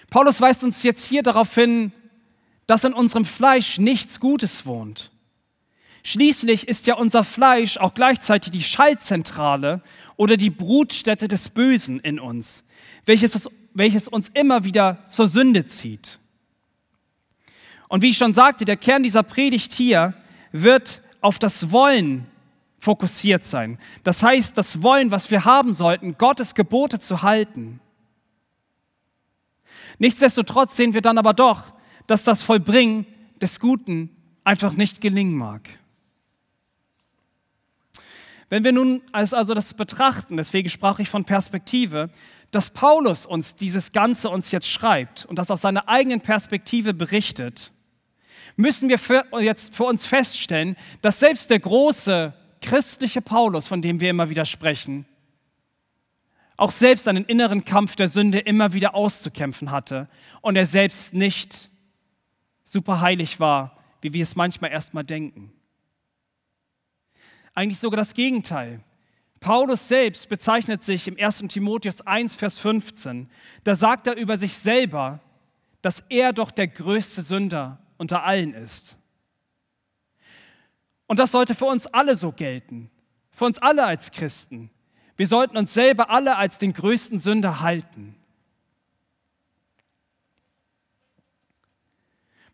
[0.10, 1.94] Paulus weist uns jetzt hier darauf hin,
[2.66, 5.10] dass in unserem Fleisch nichts Gutes wohnt.
[6.04, 9.82] Schließlich ist ja unser Fleisch auch gleichzeitig die Schaltzentrale
[10.18, 12.68] oder die Brutstätte des Bösen in uns,
[13.06, 16.20] welches, welches uns immer wieder zur Sünde zieht.
[17.88, 20.14] Und wie ich schon sagte, der Kern dieser Predigt hier
[20.52, 22.26] wird auf das Wollen
[22.88, 23.80] fokussiert sein.
[24.06, 27.82] Das heißt, das Wollen, was wir haben sollten, Gottes Gebote zu halten.
[30.00, 31.74] Nichtsdestotrotz sehen wir dann aber doch,
[32.08, 33.06] dass das Vollbringen
[33.42, 34.10] des Guten
[34.46, 35.68] einfach nicht gelingen mag.
[38.48, 42.10] Wenn wir nun also das betrachten, deswegen sprach ich von Perspektive,
[42.52, 47.74] dass Paulus uns dieses Ganze uns jetzt schreibt und das aus seiner eigenen Perspektive berichtet,
[48.56, 52.34] müssen wir für, jetzt für uns feststellen, dass selbst der große
[52.68, 55.06] christliche Paulus, von dem wir immer wieder sprechen,
[56.58, 60.10] auch selbst einen inneren Kampf der Sünde immer wieder auszukämpfen hatte
[60.42, 61.70] und er selbst nicht
[62.64, 65.54] super heilig war, wie wir es manchmal erstmal denken.
[67.54, 68.82] Eigentlich sogar das Gegenteil.
[69.40, 71.46] Paulus selbst bezeichnet sich im 1.
[71.48, 73.30] Timotheus 1, Vers 15.
[73.64, 75.22] Da sagt er über sich selber,
[75.82, 78.97] dass er doch der größte Sünder unter allen ist.
[81.08, 82.92] Und das sollte für uns alle so gelten,
[83.32, 84.70] für uns alle als Christen.
[85.16, 88.16] Wir sollten uns selber alle als den größten Sünder halten.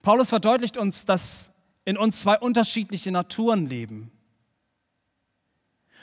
[0.02, 1.52] Paulus verdeutlicht uns, dass
[1.86, 4.12] in uns zwei unterschiedliche Naturen leben.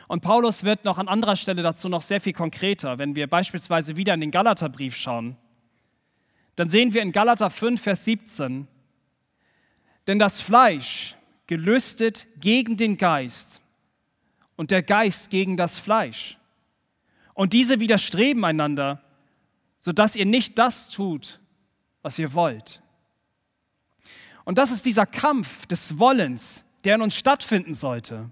[0.08, 2.98] Und Paulus wird noch an anderer Stelle dazu noch sehr viel konkreter.
[2.98, 5.36] Wenn wir beispielsweise wieder in den Galaterbrief schauen,
[6.56, 8.66] dann sehen wir in Galater 5, Vers 17,
[10.06, 11.16] denn das Fleisch
[11.50, 13.60] gelüstet gegen den Geist
[14.54, 16.38] und der Geist gegen das Fleisch.
[17.34, 19.02] Und diese widerstreben einander,
[19.76, 21.40] sodass ihr nicht das tut,
[22.02, 22.80] was ihr wollt.
[24.44, 28.30] Und das ist dieser Kampf des Wollens, der in uns stattfinden sollte.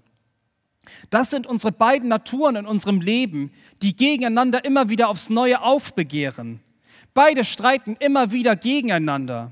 [1.09, 3.51] Das sind unsere beiden Naturen in unserem Leben,
[3.81, 6.61] die gegeneinander immer wieder aufs Neue aufbegehren.
[7.13, 9.51] Beide streiten immer wieder gegeneinander.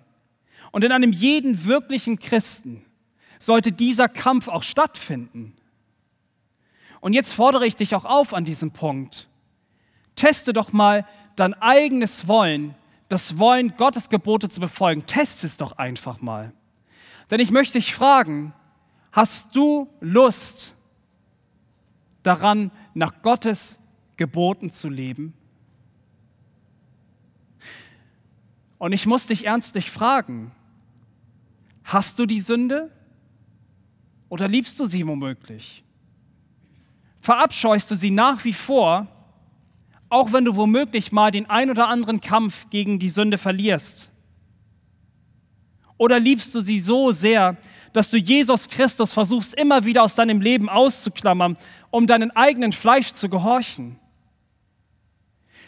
[0.72, 2.86] Und in einem jeden wirklichen Christen
[3.40, 5.56] sollte dieser Kampf auch stattfinden.
[7.00, 9.28] Und jetzt fordere ich dich auch auf an diesem Punkt.
[10.16, 12.76] Teste doch mal dein eigenes Wollen,
[13.08, 15.06] das Wollen, Gottes Gebote zu befolgen.
[15.06, 16.52] Teste es doch einfach mal.
[17.30, 18.54] Denn ich möchte dich fragen,
[19.12, 20.74] hast du Lust,
[22.24, 23.78] daran, nach Gottes
[24.18, 25.34] Geboten zu leben?
[28.80, 30.52] Und ich muss dich ernstlich fragen,
[31.84, 32.92] hast du die Sünde
[34.30, 35.84] oder liebst du sie womöglich?
[37.20, 39.08] Verabscheust du sie nach wie vor,
[40.10, 44.10] auch wenn du womöglich mal den ein oder anderen Kampf gegen die Sünde verlierst?
[45.98, 47.58] Oder liebst du sie so sehr,
[47.92, 51.58] dass du Jesus Christus versuchst immer wieder aus deinem Leben auszuklammern,
[51.90, 54.00] um deinen eigenen Fleisch zu gehorchen?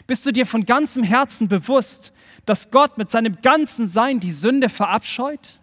[0.06, 2.12] Bist du dir von ganzem Herzen bewusst,
[2.46, 5.59] dass Gott mit seinem ganzen Sein die Sünde verabscheut?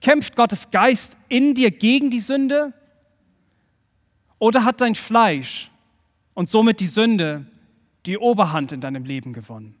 [0.00, 2.72] Kämpft Gottes Geist in dir gegen die Sünde?
[4.38, 5.70] Oder hat dein Fleisch
[6.34, 7.46] und somit die Sünde
[8.06, 9.74] die Oberhand in deinem Leben gewonnen?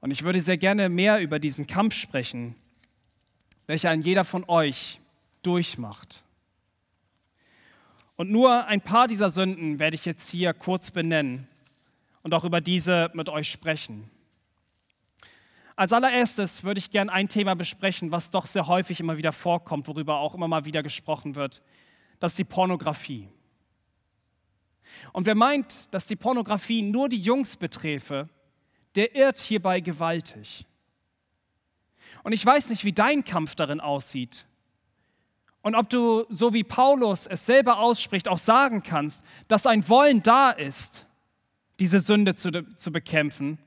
[0.00, 2.56] Und ich würde sehr gerne mehr über diesen Kampf sprechen,
[3.68, 5.00] welcher ein jeder von euch
[5.44, 6.24] durchmacht.
[8.16, 11.46] Und nur ein paar dieser Sünden werde ich jetzt hier kurz benennen
[12.22, 14.10] und auch über diese mit euch sprechen.
[15.76, 19.88] Als allererstes würde ich gerne ein Thema besprechen, was doch sehr häufig immer wieder vorkommt,
[19.88, 21.62] worüber auch immer mal wieder gesprochen wird.
[22.20, 23.28] Das ist die Pornografie.
[25.12, 28.28] Und wer meint, dass die Pornografie nur die Jungs beträfe,
[28.94, 30.66] der irrt hierbei gewaltig.
[32.22, 34.46] Und ich weiß nicht, wie dein Kampf darin aussieht.
[35.62, 40.22] Und ob du, so wie Paulus es selber ausspricht, auch sagen kannst, dass ein Wollen
[40.22, 41.06] da ist,
[41.78, 43.58] diese Sünde zu, zu bekämpfen.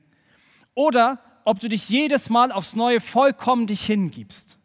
[0.74, 4.58] Oder ob du dich jedes Mal aufs Neue vollkommen dich hingibst.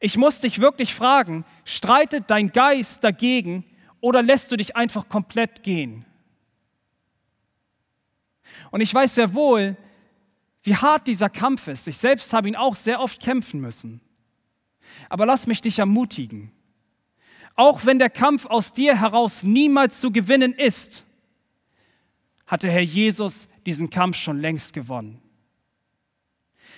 [0.00, 3.64] Ich muss dich wirklich fragen, streitet dein Geist dagegen
[4.00, 6.04] oder lässt du dich einfach komplett gehen?
[8.70, 9.78] Und ich weiß sehr wohl,
[10.62, 11.88] wie hart dieser Kampf ist.
[11.88, 14.02] Ich selbst habe ihn auch sehr oft kämpfen müssen.
[15.08, 16.52] Aber lass mich dich ermutigen.
[17.54, 21.06] Auch wenn der Kampf aus dir heraus niemals zu gewinnen ist,
[22.46, 25.20] hat der Herr Jesus diesen Kampf schon längst gewonnen.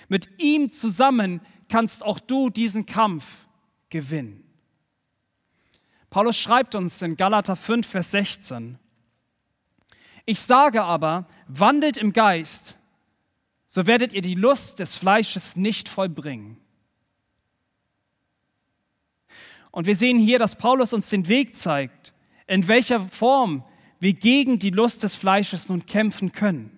[0.07, 3.25] Mit ihm zusammen kannst auch du diesen Kampf
[3.89, 4.43] gewinnen.
[6.09, 8.77] Paulus schreibt uns in Galater 5, Vers 16,
[10.25, 12.79] ich sage aber, wandelt im Geist,
[13.67, 16.57] so werdet ihr die Lust des Fleisches nicht vollbringen.
[19.71, 22.13] Und wir sehen hier, dass Paulus uns den Weg zeigt,
[22.47, 23.63] in welcher Form
[23.99, 26.74] wir gegen die Lust des Fleisches nun kämpfen können.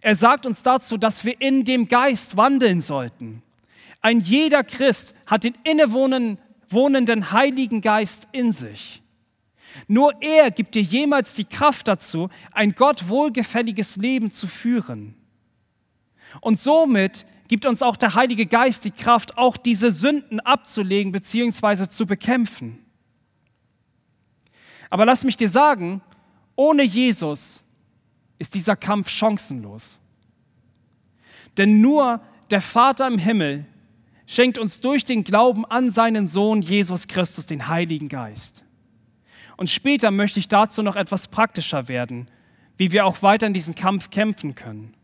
[0.00, 3.42] Er sagt uns dazu, dass wir in dem Geist wandeln sollten.
[4.00, 9.02] Ein jeder Christ hat den innewohnenden Heiligen Geist in sich.
[9.86, 15.14] Nur er gibt dir jemals die Kraft dazu, ein Gott wohlgefälliges Leben zu führen.
[16.40, 21.88] Und somit gibt uns auch der Heilige Geist die Kraft, auch diese Sünden abzulegen bzw.
[21.88, 22.84] zu bekämpfen.
[24.90, 26.02] Aber lass mich dir sagen,
[26.56, 27.64] ohne Jesus
[28.38, 30.00] ist dieser Kampf chancenlos.
[31.56, 32.20] Denn nur
[32.50, 33.66] der Vater im Himmel
[34.26, 38.64] schenkt uns durch den Glauben an seinen Sohn Jesus Christus den Heiligen Geist.
[39.56, 42.30] Und später möchte ich dazu noch etwas praktischer werden,
[42.76, 44.94] wie wir auch weiter in diesem Kampf kämpfen können.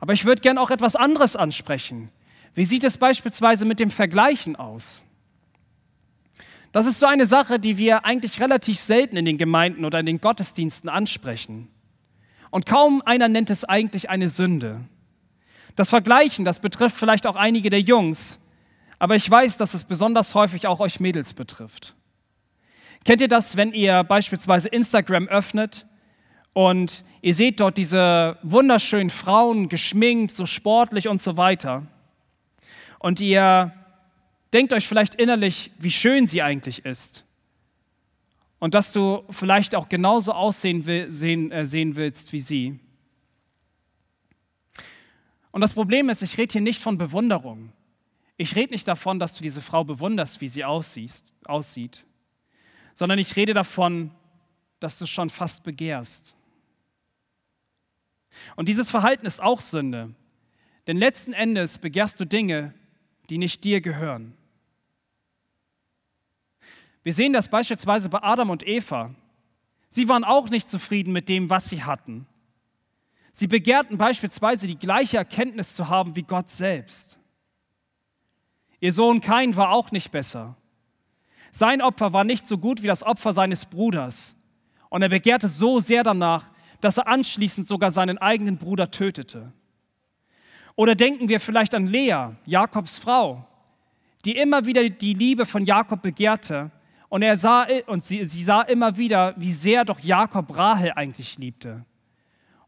[0.00, 2.10] Aber ich würde gerne auch etwas anderes ansprechen.
[2.54, 5.04] Wie sieht es beispielsweise mit dem Vergleichen aus?
[6.72, 10.06] Das ist so eine Sache, die wir eigentlich relativ selten in den Gemeinden oder in
[10.06, 11.68] den Gottesdiensten ansprechen.
[12.52, 14.82] Und kaum einer nennt es eigentlich eine Sünde.
[15.74, 18.38] Das Vergleichen, das betrifft vielleicht auch einige der Jungs,
[18.98, 21.96] aber ich weiß, dass es besonders häufig auch euch Mädels betrifft.
[23.06, 25.86] Kennt ihr das, wenn ihr beispielsweise Instagram öffnet
[26.52, 31.86] und ihr seht dort diese wunderschönen Frauen geschminkt, so sportlich und so weiter?
[32.98, 33.72] Und ihr
[34.52, 37.24] denkt euch vielleicht innerlich, wie schön sie eigentlich ist.
[38.62, 42.78] Und dass du vielleicht auch genauso aussehen will, sehen, äh, sehen willst wie sie.
[45.50, 47.72] Und das Problem ist, ich rede hier nicht von Bewunderung.
[48.36, 52.06] Ich rede nicht davon, dass du diese Frau bewunderst, wie sie aussiehst, aussieht,
[52.94, 54.12] sondern ich rede davon,
[54.78, 56.36] dass du schon fast begehrst.
[58.54, 60.14] Und dieses Verhalten ist auch Sünde,
[60.86, 62.74] denn letzten Endes begehrst du Dinge,
[63.28, 64.34] die nicht dir gehören.
[67.02, 69.14] Wir sehen das beispielsweise bei Adam und Eva.
[69.88, 72.26] Sie waren auch nicht zufrieden mit dem, was sie hatten.
[73.32, 77.18] Sie begehrten beispielsweise die gleiche Erkenntnis zu haben wie Gott selbst.
[78.78, 80.56] Ihr Sohn Kain war auch nicht besser.
[81.50, 84.36] Sein Opfer war nicht so gut wie das Opfer seines Bruders.
[84.88, 89.52] Und er begehrte so sehr danach, dass er anschließend sogar seinen eigenen Bruder tötete.
[90.74, 93.46] Oder denken wir vielleicht an Lea, Jakobs Frau,
[94.24, 96.70] die immer wieder die Liebe von Jakob begehrte
[97.12, 101.36] und, er sah, und sie, sie sah immer wieder, wie sehr doch Jakob Rahel eigentlich
[101.36, 101.84] liebte.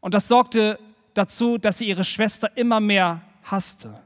[0.01, 0.77] Und das sorgte
[1.15, 4.03] dazu, dass sie ihre Schwester immer mehr hasste.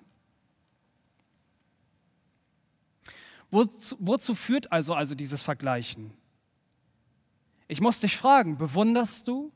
[3.51, 6.13] Wozu, wozu führt also, also dieses Vergleichen?
[7.67, 9.51] Ich muss dich fragen, bewunderst du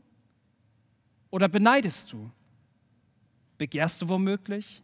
[1.30, 2.30] oder beneidest du?
[3.58, 4.84] Begehrst du womöglich?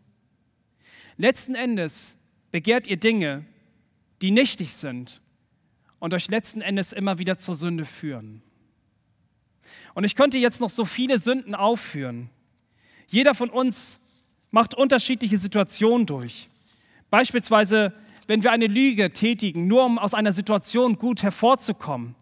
[1.18, 2.16] Letzten Endes
[2.52, 3.44] begehrt ihr Dinge,
[4.22, 5.22] die nichtig sind
[6.00, 8.42] und euch letzten Endes immer wieder zur Sünde führen.
[9.94, 12.30] Und ich könnte jetzt noch so viele Sünden aufführen.
[13.08, 14.00] Jeder von uns
[14.52, 16.48] macht unterschiedliche Situationen durch.
[17.10, 17.94] Beispielsweise,
[18.28, 22.16] wenn wir eine Lüge tätigen, nur um aus einer Situation gut hervorzukommen.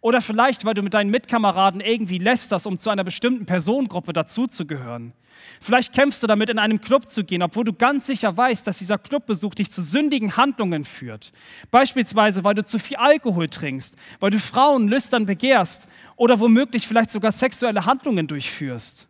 [0.00, 5.12] Oder vielleicht, weil du mit deinen Mitkameraden irgendwie lästerst, um zu einer bestimmten Personengruppe dazuzugehören.
[5.60, 8.78] Vielleicht kämpfst du damit, in einen Club zu gehen, obwohl du ganz sicher weißt, dass
[8.78, 11.32] dieser Clubbesuch dich zu sündigen Handlungen führt.
[11.70, 17.10] Beispielsweise, weil du zu viel Alkohol trinkst, weil du Frauen lüstern begehrst oder womöglich vielleicht
[17.10, 19.08] sogar sexuelle Handlungen durchführst.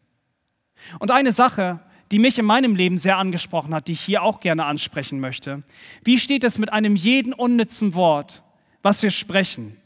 [0.99, 1.81] Und eine Sache,
[2.13, 5.63] die mich in meinem Leben sehr angesprochen hat, die ich hier auch gerne ansprechen möchte.
[6.05, 8.43] Wie steht es mit einem jeden unnützen Wort,
[8.83, 9.77] was wir sprechen?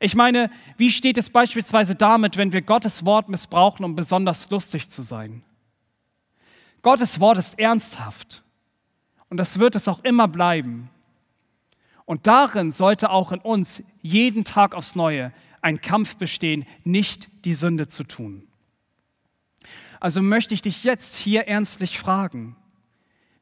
[0.00, 4.88] Ich meine, wie steht es beispielsweise damit, wenn wir Gottes Wort missbrauchen, um besonders lustig
[4.88, 5.42] zu sein?
[6.82, 8.44] Gottes Wort ist ernsthaft
[9.28, 10.90] und das wird es auch immer bleiben.
[12.04, 17.52] Und darin sollte auch in uns jeden Tag aufs Neue ein Kampf bestehen, nicht die
[17.52, 18.46] Sünde zu tun.
[20.00, 22.56] Also möchte ich dich jetzt hier ernstlich fragen,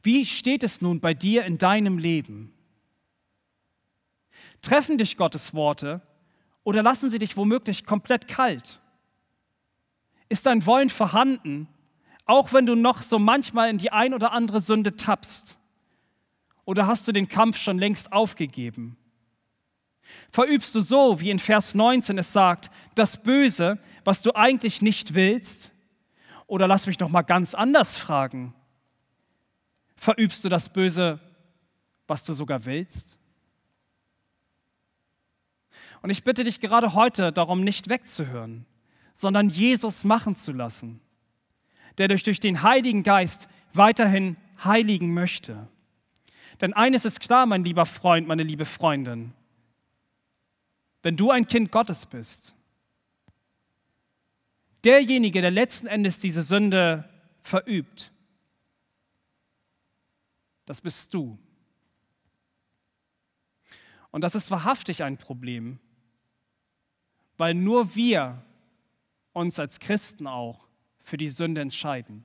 [0.03, 2.55] wie steht es nun bei dir in deinem Leben?
[4.62, 6.01] Treffen dich Gottes Worte
[6.66, 8.81] oder lassen sie dich womöglich komplett kalt?
[10.29, 11.68] Ist dein Wollen vorhanden,
[12.24, 15.59] auch wenn du noch so manchmal in die ein oder andere Sünde tappst?
[16.64, 18.96] Oder hast du den Kampf schon längst aufgegeben?
[20.29, 25.14] Verübst du so, wie in Vers 19 es sagt, das Böse, was du eigentlich nicht
[25.14, 25.70] willst?
[26.48, 28.55] Oder lass mich noch mal ganz anders fragen.
[29.94, 31.20] Verübst du das Böse,
[32.09, 33.20] was du sogar willst?
[36.07, 38.64] Und ich bitte dich gerade heute darum, nicht wegzuhören,
[39.12, 41.01] sondern Jesus machen zu lassen,
[41.99, 45.66] der dich durch den Heiligen Geist weiterhin heiligen möchte.
[46.61, 49.33] Denn eines ist klar, mein lieber Freund, meine liebe Freundin,
[51.03, 52.55] wenn du ein Kind Gottes bist,
[54.85, 57.11] derjenige, der letzten Endes diese Sünde
[57.43, 58.12] verübt,
[60.66, 61.37] das bist du.
[64.12, 65.80] Und das ist wahrhaftig ein Problem,
[67.37, 68.43] weil nur wir
[69.32, 70.66] uns als Christen auch
[71.03, 72.24] für die Sünde entscheiden.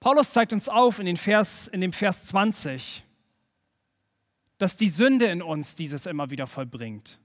[0.00, 3.04] Paulus zeigt uns auf in, den Vers, in dem Vers 20,
[4.58, 7.18] dass die Sünde in uns dieses immer wieder vollbringt.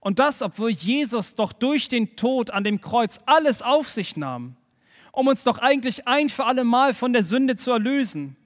[0.00, 4.56] Und das, obwohl Jesus doch durch den Tod an dem Kreuz alles auf sich nahm
[5.12, 8.36] um uns doch eigentlich ein für alle Mal von der Sünde zu erlösen.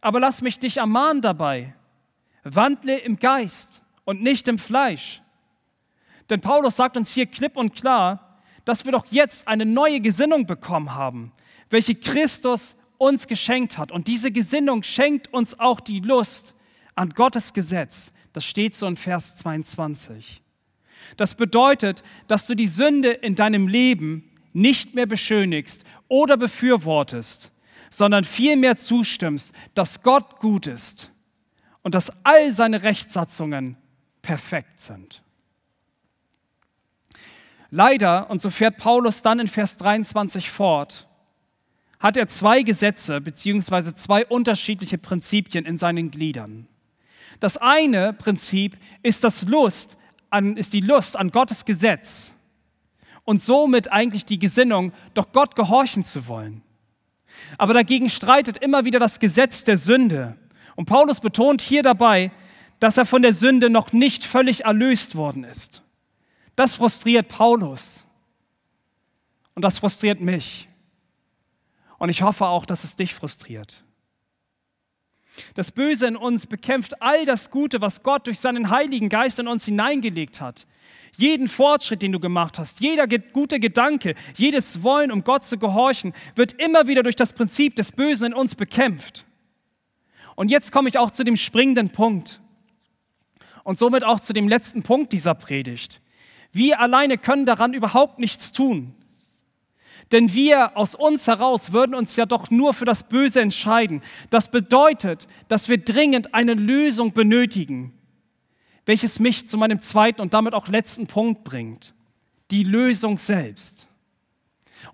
[0.00, 1.74] Aber lass mich dich ermahnen dabei.
[2.44, 5.22] Wandle im Geist und nicht im Fleisch.
[6.28, 10.46] Denn Paulus sagt uns hier klipp und klar, dass wir doch jetzt eine neue Gesinnung
[10.46, 11.32] bekommen haben,
[11.70, 13.92] welche Christus uns geschenkt hat.
[13.92, 16.54] Und diese Gesinnung schenkt uns auch die Lust
[16.94, 18.12] an Gottes Gesetz.
[18.32, 20.42] Das steht so in Vers 22.
[21.16, 27.52] Das bedeutet, dass du die Sünde in deinem Leben nicht mehr beschönigst oder befürwortest,
[27.88, 31.10] sondern vielmehr zustimmst, dass Gott gut ist
[31.82, 33.76] und dass all seine Rechtssatzungen
[34.22, 35.22] perfekt sind.
[37.70, 41.08] Leider, und so fährt Paulus dann in Vers 23 fort,
[42.00, 46.66] hat er zwei Gesetze beziehungsweise zwei unterschiedliche Prinzipien in seinen Gliedern.
[47.38, 49.96] Das eine Prinzip ist, das Lust
[50.30, 52.34] an, ist die Lust an Gottes Gesetz
[53.24, 56.62] und somit eigentlich die Gesinnung, doch Gott gehorchen zu wollen.
[57.58, 60.36] Aber dagegen streitet immer wieder das Gesetz der Sünde.
[60.80, 62.32] Und Paulus betont hier dabei,
[62.78, 65.82] dass er von der Sünde noch nicht völlig erlöst worden ist.
[66.56, 68.06] Das frustriert Paulus.
[69.54, 70.70] Und das frustriert mich.
[71.98, 73.84] Und ich hoffe auch, dass es dich frustriert.
[75.52, 79.48] Das Böse in uns bekämpft all das Gute, was Gott durch seinen Heiligen Geist in
[79.48, 80.66] uns hineingelegt hat.
[81.14, 86.14] Jeden Fortschritt, den du gemacht hast, jeder gute Gedanke, jedes Wollen, um Gott zu gehorchen,
[86.36, 89.26] wird immer wieder durch das Prinzip des Bösen in uns bekämpft.
[90.40, 92.40] Und jetzt komme ich auch zu dem springenden Punkt
[93.62, 96.00] und somit auch zu dem letzten Punkt dieser Predigt.
[96.50, 98.94] Wir alleine können daran überhaupt nichts tun.
[100.12, 104.00] Denn wir aus uns heraus würden uns ja doch nur für das Böse entscheiden.
[104.30, 107.92] Das bedeutet, dass wir dringend eine Lösung benötigen,
[108.86, 111.92] welches mich zu meinem zweiten und damit auch letzten Punkt bringt.
[112.50, 113.88] Die Lösung selbst.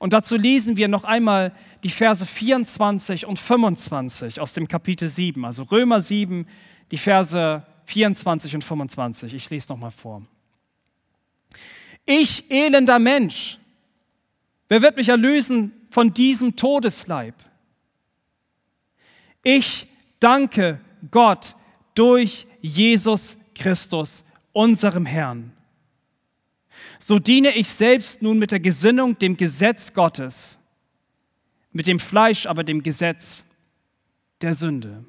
[0.01, 1.53] Und dazu lesen wir noch einmal
[1.87, 6.47] die Verse 24 und 25 aus dem Kapitel 7, also Römer 7,
[6.91, 9.33] die Verse 24 und 25.
[9.33, 10.23] Ich lese noch mal vor.
[12.05, 13.61] Ich elender Mensch,
[14.69, 17.35] Wer wird mich erlösen von diesem Todesleib?
[19.43, 19.87] Ich
[20.19, 20.81] danke
[21.11, 21.55] Gott
[21.95, 25.53] durch Jesus Christus, unserem Herrn.
[26.99, 30.59] So diene ich selbst nun mit der Gesinnung dem Gesetz Gottes,
[31.73, 33.47] mit dem Fleisch aber dem Gesetz
[34.41, 35.05] der Sünde.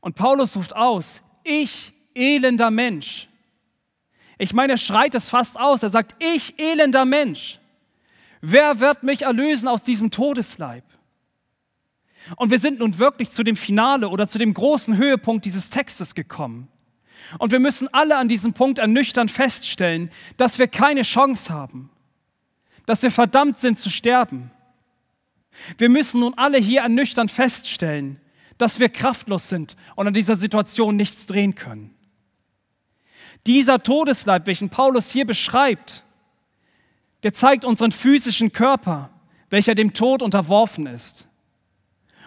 [0.00, 3.28] Und Paulus ruft aus, ich elender Mensch,
[4.38, 5.82] ich meine, er schreit es fast aus.
[5.82, 7.58] Er sagt, ich elender Mensch,
[8.40, 10.84] wer wird mich erlösen aus diesem Todesleib?
[12.36, 16.14] Und wir sind nun wirklich zu dem Finale oder zu dem großen Höhepunkt dieses Textes
[16.14, 16.68] gekommen.
[17.38, 21.90] Und wir müssen alle an diesem Punkt ernüchternd feststellen, dass wir keine Chance haben,
[22.88, 24.50] dass wir verdammt sind zu sterben.
[25.76, 28.18] Wir müssen nun alle hier ernüchternd feststellen,
[28.56, 31.94] dass wir kraftlos sind und an dieser Situation nichts drehen können.
[33.46, 36.02] Dieser Todesleib, welchen Paulus hier beschreibt,
[37.24, 39.10] der zeigt unseren physischen Körper,
[39.50, 41.28] welcher dem Tod unterworfen ist.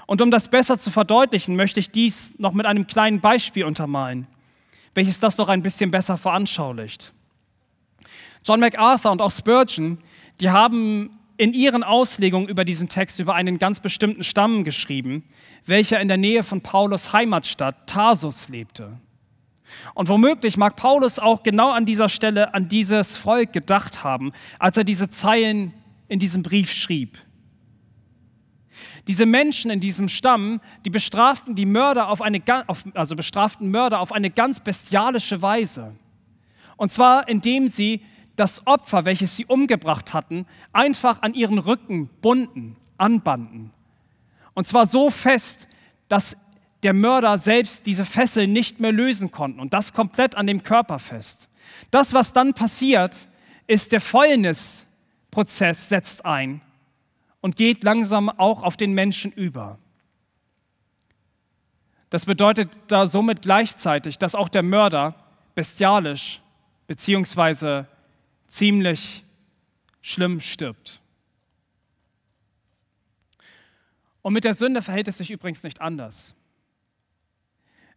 [0.05, 4.27] Und um das besser zu verdeutlichen, möchte ich dies noch mit einem kleinen Beispiel untermalen,
[4.93, 7.13] welches das noch ein bisschen besser veranschaulicht.
[8.43, 9.97] John MacArthur und auch Spurgeon,
[10.41, 15.23] die haben in ihren Auslegungen über diesen Text über einen ganz bestimmten Stamm geschrieben,
[15.65, 18.99] welcher in der Nähe von Paulus Heimatstadt Tarsus lebte.
[19.93, 24.77] Und womöglich mag Paulus auch genau an dieser Stelle an dieses Volk gedacht haben, als
[24.77, 25.73] er diese Zeilen
[26.07, 27.17] in diesem Brief schrieb.
[29.07, 32.41] Diese Menschen in diesem Stamm, die bestraften die Mörder auf eine,
[32.93, 35.95] also bestraften Mörder auf eine ganz bestialische Weise.
[36.77, 38.01] Und zwar indem sie
[38.35, 43.71] das Opfer, welches sie umgebracht hatten, einfach an ihren Rücken bunden, anbanden.
[44.53, 45.67] Und zwar so fest,
[46.07, 46.35] dass
[46.83, 50.99] der Mörder selbst diese Fesseln nicht mehr lösen konnten und das komplett an dem Körper
[50.99, 51.47] fest.
[51.91, 53.27] Das, was dann passiert,
[53.67, 56.61] ist der Fäulnisprozess setzt ein
[57.39, 59.77] und geht langsam auch auf den Menschen über.
[62.09, 65.15] Das bedeutet da somit gleichzeitig, dass auch der Mörder
[65.55, 66.41] bestialisch
[66.87, 67.87] beziehungsweise
[68.51, 69.23] ziemlich
[70.01, 71.01] schlimm stirbt.
[74.21, 76.35] Und mit der Sünde verhält es sich übrigens nicht anders.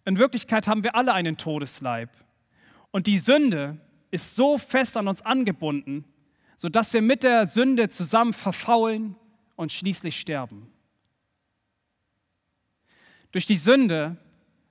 [0.04, 2.10] In Wirklichkeit haben wir alle einen Todesleib.
[2.92, 3.78] Und die Sünde
[4.10, 6.04] ist so fest an uns angebunden,
[6.56, 9.16] sodass wir mit der Sünde zusammen verfaulen
[9.56, 10.70] und schließlich sterben.
[13.32, 14.16] Durch die Sünde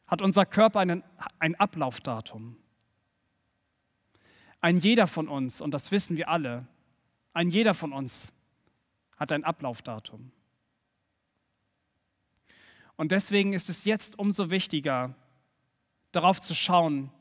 [0.07, 1.03] hat unser Körper einen,
[1.39, 2.55] ein Ablaufdatum.
[4.64, 6.66] Ein jeder von uns, und das wissen wir alle,
[7.34, 8.32] Ein jeder von uns
[9.18, 10.32] hat ein Ablaufdatum.
[12.95, 15.16] Und deswegen ist es jetzt umso wichtiger,
[16.14, 17.11] darauf zu schauen,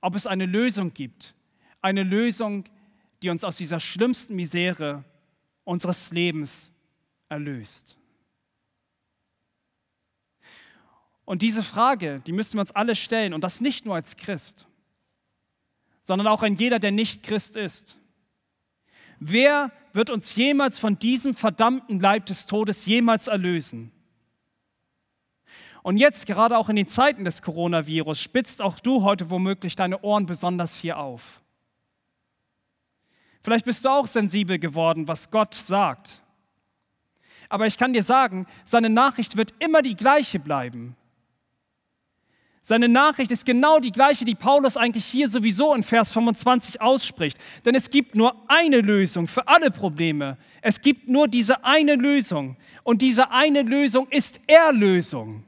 [0.00, 1.34] ob es eine Lösung gibt.
[1.82, 2.64] Eine Lösung,
[3.22, 5.04] die uns aus dieser schlimmsten Misere
[5.64, 6.72] unseres Lebens
[7.28, 7.98] erlöst.
[11.26, 14.68] Und diese Frage, die müssen wir uns alle stellen und das nicht nur als Christ,
[16.08, 17.98] sondern auch ein jeder, der nicht Christ ist.
[19.20, 23.92] Wer wird uns jemals von diesem verdammten Leib des Todes jemals erlösen?
[25.82, 30.00] Und jetzt, gerade auch in den Zeiten des Coronavirus, spitzt auch du heute womöglich deine
[30.00, 31.42] Ohren besonders hier auf.
[33.42, 36.22] Vielleicht bist du auch sensibel geworden, was Gott sagt.
[37.50, 40.96] Aber ich kann dir sagen, seine Nachricht wird immer die gleiche bleiben.
[42.68, 47.38] Seine Nachricht ist genau die gleiche, die Paulus eigentlich hier sowieso in Vers 25 ausspricht.
[47.64, 50.36] Denn es gibt nur eine Lösung für alle Probleme.
[50.60, 52.58] Es gibt nur diese eine Lösung.
[52.82, 55.44] Und diese eine Lösung ist Erlösung.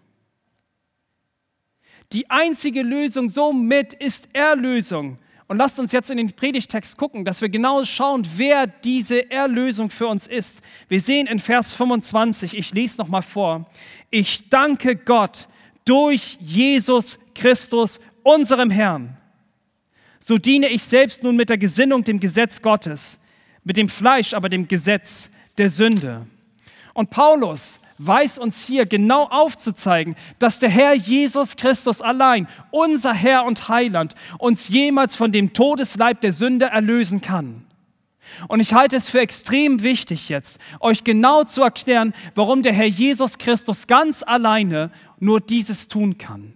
[2.11, 5.19] Die einzige Lösung somit ist Erlösung.
[5.47, 9.91] Und lasst uns jetzt in den Predigtext gucken, dass wir genau schauen, wer diese Erlösung
[9.91, 10.63] für uns ist.
[10.89, 13.67] Wir sehen in Vers 25, ich lese noch mal vor.
[14.09, 15.50] Ich danke Gott
[15.85, 19.17] durch Jesus Christus, unserem Herrn.
[20.19, 23.19] So diene ich selbst nun mit der Gesinnung dem Gesetz Gottes,
[23.65, 26.27] mit dem Fleisch aber dem Gesetz der Sünde.
[26.93, 33.45] Und Paulus weiß uns hier genau aufzuzeigen, dass der Herr Jesus Christus allein, unser Herr
[33.45, 37.67] und Heiland, uns jemals von dem Todesleib der Sünde erlösen kann.
[38.49, 42.87] Und ich halte es für extrem wichtig jetzt, euch genau zu erklären, warum der Herr
[42.87, 46.55] Jesus Christus ganz alleine nur dieses tun kann.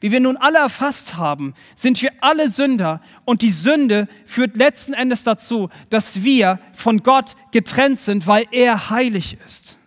[0.00, 4.94] Wie wir nun alle erfasst haben, sind wir alle Sünder und die Sünde führt letzten
[4.94, 9.78] Endes dazu, dass wir von Gott getrennt sind, weil er heilig ist.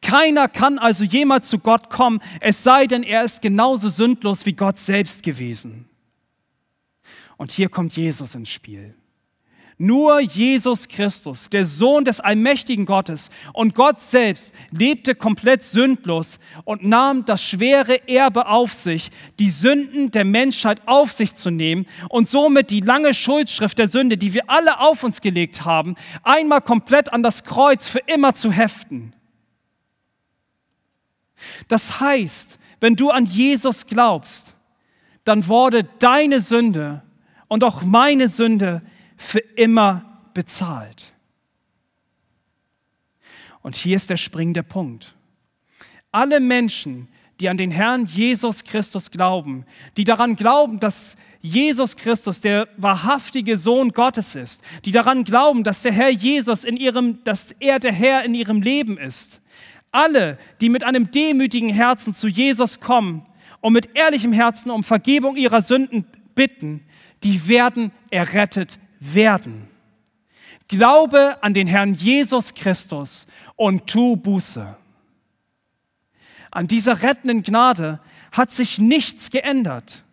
[0.00, 4.52] Keiner kann also jemals zu Gott kommen, es sei denn, er ist genauso sündlos wie
[4.52, 5.88] Gott selbst gewesen.
[7.36, 8.94] Und hier kommt Jesus ins Spiel.
[9.80, 16.84] Nur Jesus Christus, der Sohn des allmächtigen Gottes und Gott selbst, lebte komplett sündlos und
[16.84, 22.26] nahm das schwere Erbe auf sich, die Sünden der Menschheit auf sich zu nehmen und
[22.26, 27.12] somit die lange Schuldschrift der Sünde, die wir alle auf uns gelegt haben, einmal komplett
[27.12, 29.14] an das Kreuz für immer zu heften.
[31.68, 34.56] Das heißt, wenn du an Jesus glaubst,
[35.22, 37.02] dann wurde deine Sünde
[37.46, 38.82] und auch meine Sünde
[39.18, 41.12] für immer bezahlt.
[43.60, 45.14] Und hier ist der springende Punkt.
[46.10, 47.08] Alle Menschen,
[47.40, 49.66] die an den Herrn Jesus Christus glauben,
[49.96, 55.82] die daran glauben, dass Jesus Christus der wahrhaftige Sohn Gottes ist, die daran glauben, dass
[55.82, 59.40] der Herr Jesus in ihrem, dass er der Herr in ihrem Leben ist,
[59.92, 63.24] alle, die mit einem demütigen Herzen zu Jesus kommen
[63.60, 66.84] und mit ehrlichem Herzen um Vergebung ihrer Sünden bitten,
[67.22, 69.68] die werden errettet werden.
[70.68, 73.26] Glaube an den Herrn Jesus Christus
[73.56, 74.76] und tu Buße.
[76.50, 78.00] An dieser rettenden Gnade
[78.32, 80.04] hat sich nichts geändert.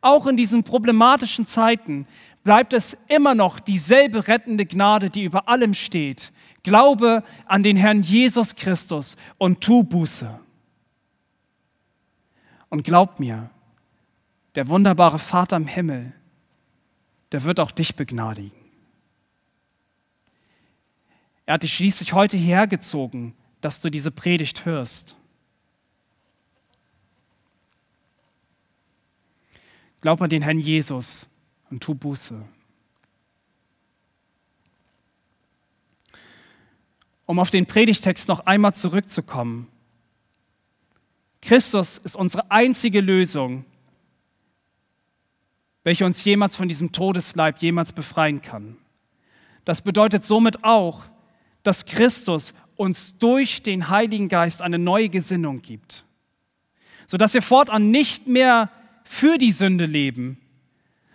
[0.00, 2.06] Auch in diesen problematischen Zeiten
[2.42, 6.32] bleibt es immer noch dieselbe rettende Gnade, die über allem steht.
[6.62, 10.38] Glaube an den Herrn Jesus Christus und tu Buße.
[12.68, 13.50] Und glaub mir,
[14.54, 16.12] der wunderbare Vater im Himmel,
[17.32, 18.58] der wird auch dich begnadigen.
[21.46, 25.16] Er hat dich schließlich heute hierher gezogen, dass du diese Predigt hörst.
[30.00, 31.28] Glaub an den Herrn Jesus
[31.70, 32.42] und tu Buße.
[37.26, 39.68] Um auf den Predigtext noch einmal zurückzukommen.
[41.42, 43.64] Christus ist unsere einzige Lösung
[45.90, 48.76] welche uns jemals von diesem Todesleib jemals befreien kann.
[49.64, 51.02] Das bedeutet somit auch,
[51.64, 56.04] dass Christus uns durch den Heiligen Geist eine neue Gesinnung gibt,
[57.08, 58.70] sodass wir fortan nicht mehr
[59.02, 60.38] für die Sünde leben,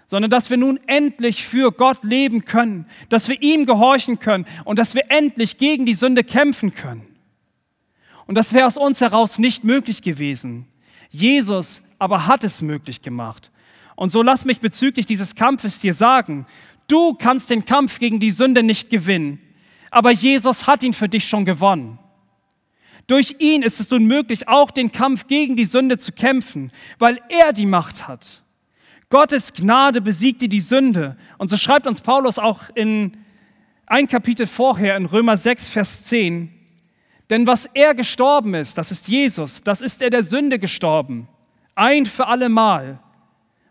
[0.07, 4.78] sondern dass wir nun endlich für Gott leben können, dass wir ihm gehorchen können und
[4.78, 7.07] dass wir endlich gegen die Sünde kämpfen können.
[8.28, 10.67] Und das wäre aus uns heraus nicht möglich gewesen.
[11.11, 13.51] Jesus aber hat es möglich gemacht.
[13.96, 16.46] Und so lass mich bezüglich dieses Kampfes dir sagen,
[16.88, 19.39] du kannst den Kampf gegen die Sünde nicht gewinnen,
[19.91, 22.00] aber Jesus hat ihn für dich schon gewonnen.
[23.08, 27.22] Durch ihn ist es nun möglich, auch den Kampf gegen die Sünde zu kämpfen, weil
[27.30, 28.41] er die Macht hat.
[29.10, 31.16] Gottes Gnade besiegte die Sünde.
[31.38, 33.16] Und so schreibt uns Paulus auch in
[33.86, 36.52] ein Kapitel vorher in Römer 6, Vers 10.
[37.30, 41.28] Denn was er gestorben ist, das ist Jesus, das ist er der Sünde gestorben.
[41.76, 43.00] Ein für alle Mal.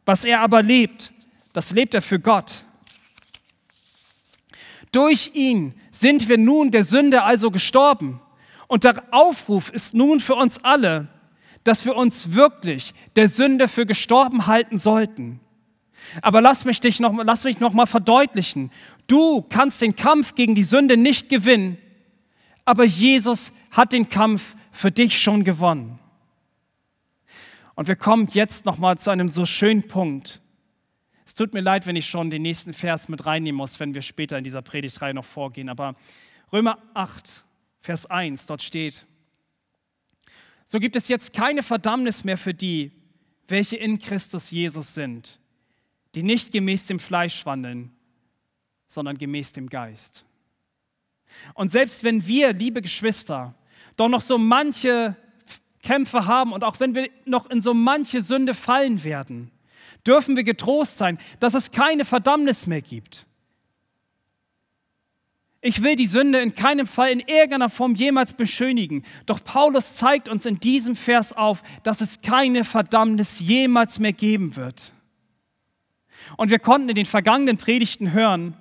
[0.05, 1.12] Was er aber lebt,
[1.52, 2.64] das lebt er für Gott.
[4.92, 8.20] Durch ihn sind wir nun der Sünde also gestorben.
[8.68, 11.09] Und der Aufruf ist nun für uns alle,
[11.64, 15.40] dass wir uns wirklich der Sünde für gestorben halten sollten.
[16.22, 18.70] Aber lass mich, dich noch, lass mich noch mal verdeutlichen.
[19.07, 21.78] Du kannst den Kampf gegen die Sünde nicht gewinnen,
[22.64, 25.98] aber Jesus hat den Kampf für dich schon gewonnen.
[27.75, 30.41] Und wir kommen jetzt noch mal zu einem so schönen Punkt.
[31.27, 34.03] Es tut mir leid, wenn ich schon den nächsten Vers mit reinnehmen muss, wenn wir
[34.03, 35.68] später in dieser Predigtreihe noch vorgehen.
[35.68, 35.97] Aber
[36.53, 37.45] Römer 8,
[37.81, 39.07] Vers 1, dort steht,
[40.64, 42.93] so gibt es jetzt keine Verdammnis mehr für die,
[43.49, 45.41] welche in Christus Jesus sind,
[46.14, 47.91] die nicht gemäß dem Fleisch wandeln,
[48.87, 50.25] sondern gemäß dem Geist.
[51.55, 53.55] Und selbst wenn wir, liebe Geschwister,
[53.97, 55.16] doch noch so manche
[55.85, 59.51] Kämpfe haben und auch wenn wir noch in so manche Sünde fallen werden,
[60.07, 63.26] dürfen wir getrost sein, dass es keine Verdammnis mehr gibt.
[65.61, 69.03] Ich will die Sünde in keinem Fall in irgendeiner Form jemals beschönigen.
[69.24, 74.57] Doch Paulus zeigt uns in diesem Vers auf, dass es keine Verdammnis jemals mehr geben
[74.57, 74.93] wird.
[76.37, 78.57] Und wir konnten in den vergangenen Predigten hören,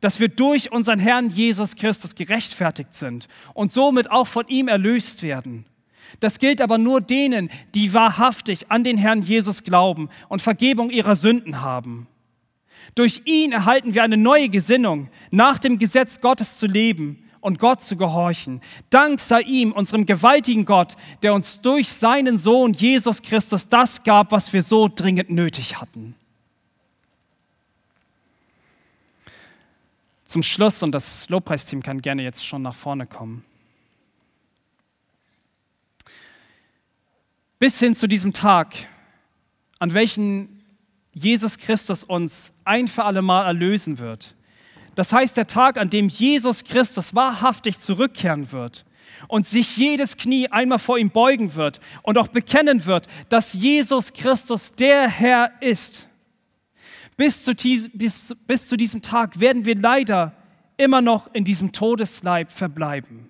[0.00, 5.22] dass wir durch unseren Herrn Jesus Christus gerechtfertigt sind und somit auch von ihm erlöst
[5.22, 5.66] werden.
[6.18, 11.14] Das gilt aber nur denen, die wahrhaftig an den Herrn Jesus glauben und Vergebung ihrer
[11.14, 12.08] Sünden haben.
[12.94, 17.82] Durch ihn erhalten wir eine neue Gesinnung, nach dem Gesetz Gottes zu leben und Gott
[17.82, 18.60] zu gehorchen.
[18.90, 24.32] Dank sei ihm, unserem gewaltigen Gott, der uns durch seinen Sohn Jesus Christus das gab,
[24.32, 26.14] was wir so dringend nötig hatten.
[30.24, 33.44] Zum Schluss, und das Lobpreisteam kann gerne jetzt schon nach vorne kommen.
[37.60, 38.74] Bis hin zu diesem Tag,
[39.80, 40.64] an welchen
[41.12, 44.34] Jesus Christus uns ein für alle Mal erlösen wird.
[44.94, 48.86] Das heißt, der Tag, an dem Jesus Christus wahrhaftig zurückkehren wird
[49.28, 54.14] und sich jedes Knie einmal vor ihm beugen wird und auch bekennen wird, dass Jesus
[54.14, 56.08] Christus der Herr ist.
[57.18, 57.52] Bis zu,
[57.92, 60.32] bis, bis zu diesem Tag werden wir leider
[60.78, 63.28] immer noch in diesem Todesleib verbleiben.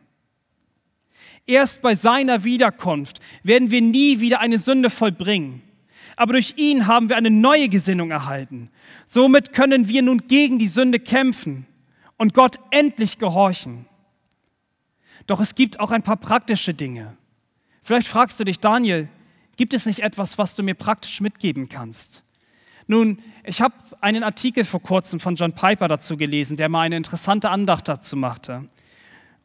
[1.50, 5.62] Erst bei seiner Wiederkunft werden wir nie wieder eine Sünde vollbringen.
[6.14, 8.70] Aber durch ihn haben wir eine neue Gesinnung erhalten.
[9.04, 11.66] Somit können wir nun gegen die Sünde kämpfen
[12.18, 13.86] und Gott endlich gehorchen.
[15.26, 17.16] Doch es gibt auch ein paar praktische Dinge.
[17.82, 19.08] Vielleicht fragst du dich, Daniel,
[19.56, 22.22] gibt es nicht etwas, was du mir praktisch mitgeben kannst?
[22.86, 26.96] Nun, ich habe einen Artikel vor kurzem von John Piper dazu gelesen, der mal eine
[26.96, 28.68] interessante Andacht dazu machte.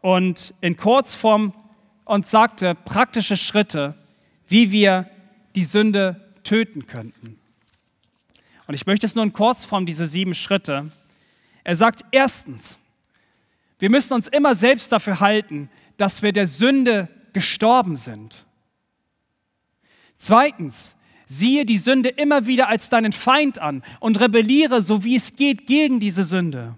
[0.02, 1.52] Und in Kurzform
[2.06, 3.96] und sagte praktische Schritte,
[4.48, 5.10] wie wir
[5.56, 7.40] die Sünde töten könnten.
[8.68, 10.92] Und ich möchte es nur in Kurzform, diese sieben Schritte.
[11.64, 12.78] Er sagt erstens,
[13.80, 18.46] wir müssen uns immer selbst dafür halten, dass wir der Sünde gestorben sind.
[20.16, 20.96] Zweitens,
[21.28, 25.66] Siehe die Sünde immer wieder als deinen Feind an und rebelliere, so wie es geht,
[25.66, 26.76] gegen diese Sünde.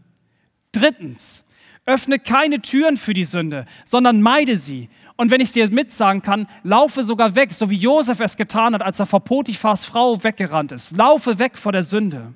[0.71, 1.43] Drittens,
[1.85, 4.89] öffne keine Türen für die Sünde, sondern meide sie.
[5.17, 8.81] Und wenn ich dir mitsagen kann, laufe sogar weg, so wie Josef es getan hat,
[8.81, 10.95] als er vor Potiphars Frau weggerannt ist.
[10.95, 12.33] Laufe weg vor der Sünde.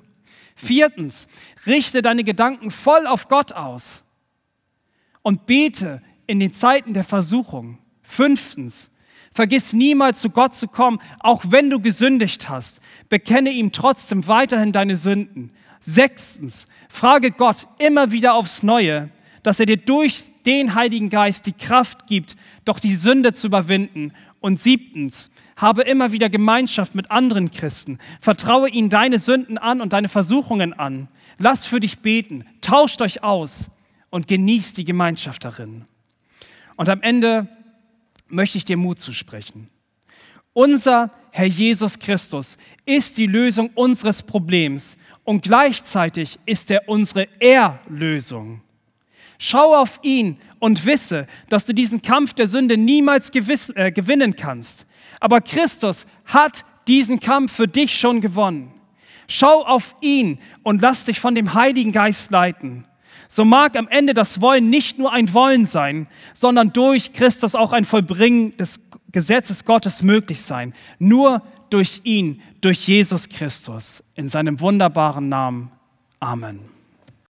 [0.56, 1.28] Viertens,
[1.64, 4.04] richte deine Gedanken voll auf Gott aus
[5.22, 7.78] und bete in den Zeiten der Versuchung.
[8.02, 8.90] Fünftens,
[9.34, 12.80] Vergiss niemals zu Gott zu kommen, auch wenn du gesündigt hast.
[13.08, 15.52] Bekenne ihm trotzdem weiterhin deine Sünden.
[15.80, 19.08] Sechstens, frage Gott immer wieder aufs Neue,
[19.42, 24.12] dass er dir durch den Heiligen Geist die Kraft gibt, doch die Sünde zu überwinden.
[24.40, 27.98] Und siebtens, habe immer wieder Gemeinschaft mit anderen Christen.
[28.20, 31.08] Vertraue ihnen deine Sünden an und deine Versuchungen an.
[31.38, 33.70] Lass für dich beten, tauscht euch aus
[34.10, 35.84] und genießt die Gemeinschaft darin.
[36.76, 37.46] Und am Ende
[38.28, 39.68] möchte ich dir Mut zusprechen.
[40.52, 48.60] Unser Herr Jesus Christus ist die Lösung unseres Problems und gleichzeitig ist er unsere Erlösung.
[49.44, 54.36] Schau auf ihn und wisse, dass du diesen Kampf der Sünde niemals gewiss, äh, gewinnen
[54.36, 54.86] kannst.
[55.18, 58.72] Aber Christus hat diesen Kampf für dich schon gewonnen.
[59.26, 62.86] Schau auf ihn und lass dich von dem Heiligen Geist leiten
[63.26, 67.72] so mag am Ende das Wollen nicht nur ein Wollen sein, sondern durch Christus auch
[67.72, 68.78] ein Vollbringen des
[69.10, 70.74] Gesetzes Gottes möglich sein.
[70.98, 71.40] Nur
[71.70, 74.04] durch ihn, durch Jesus Christus.
[74.16, 75.72] In seinem wunderbaren Namen.
[76.20, 76.71] Amen.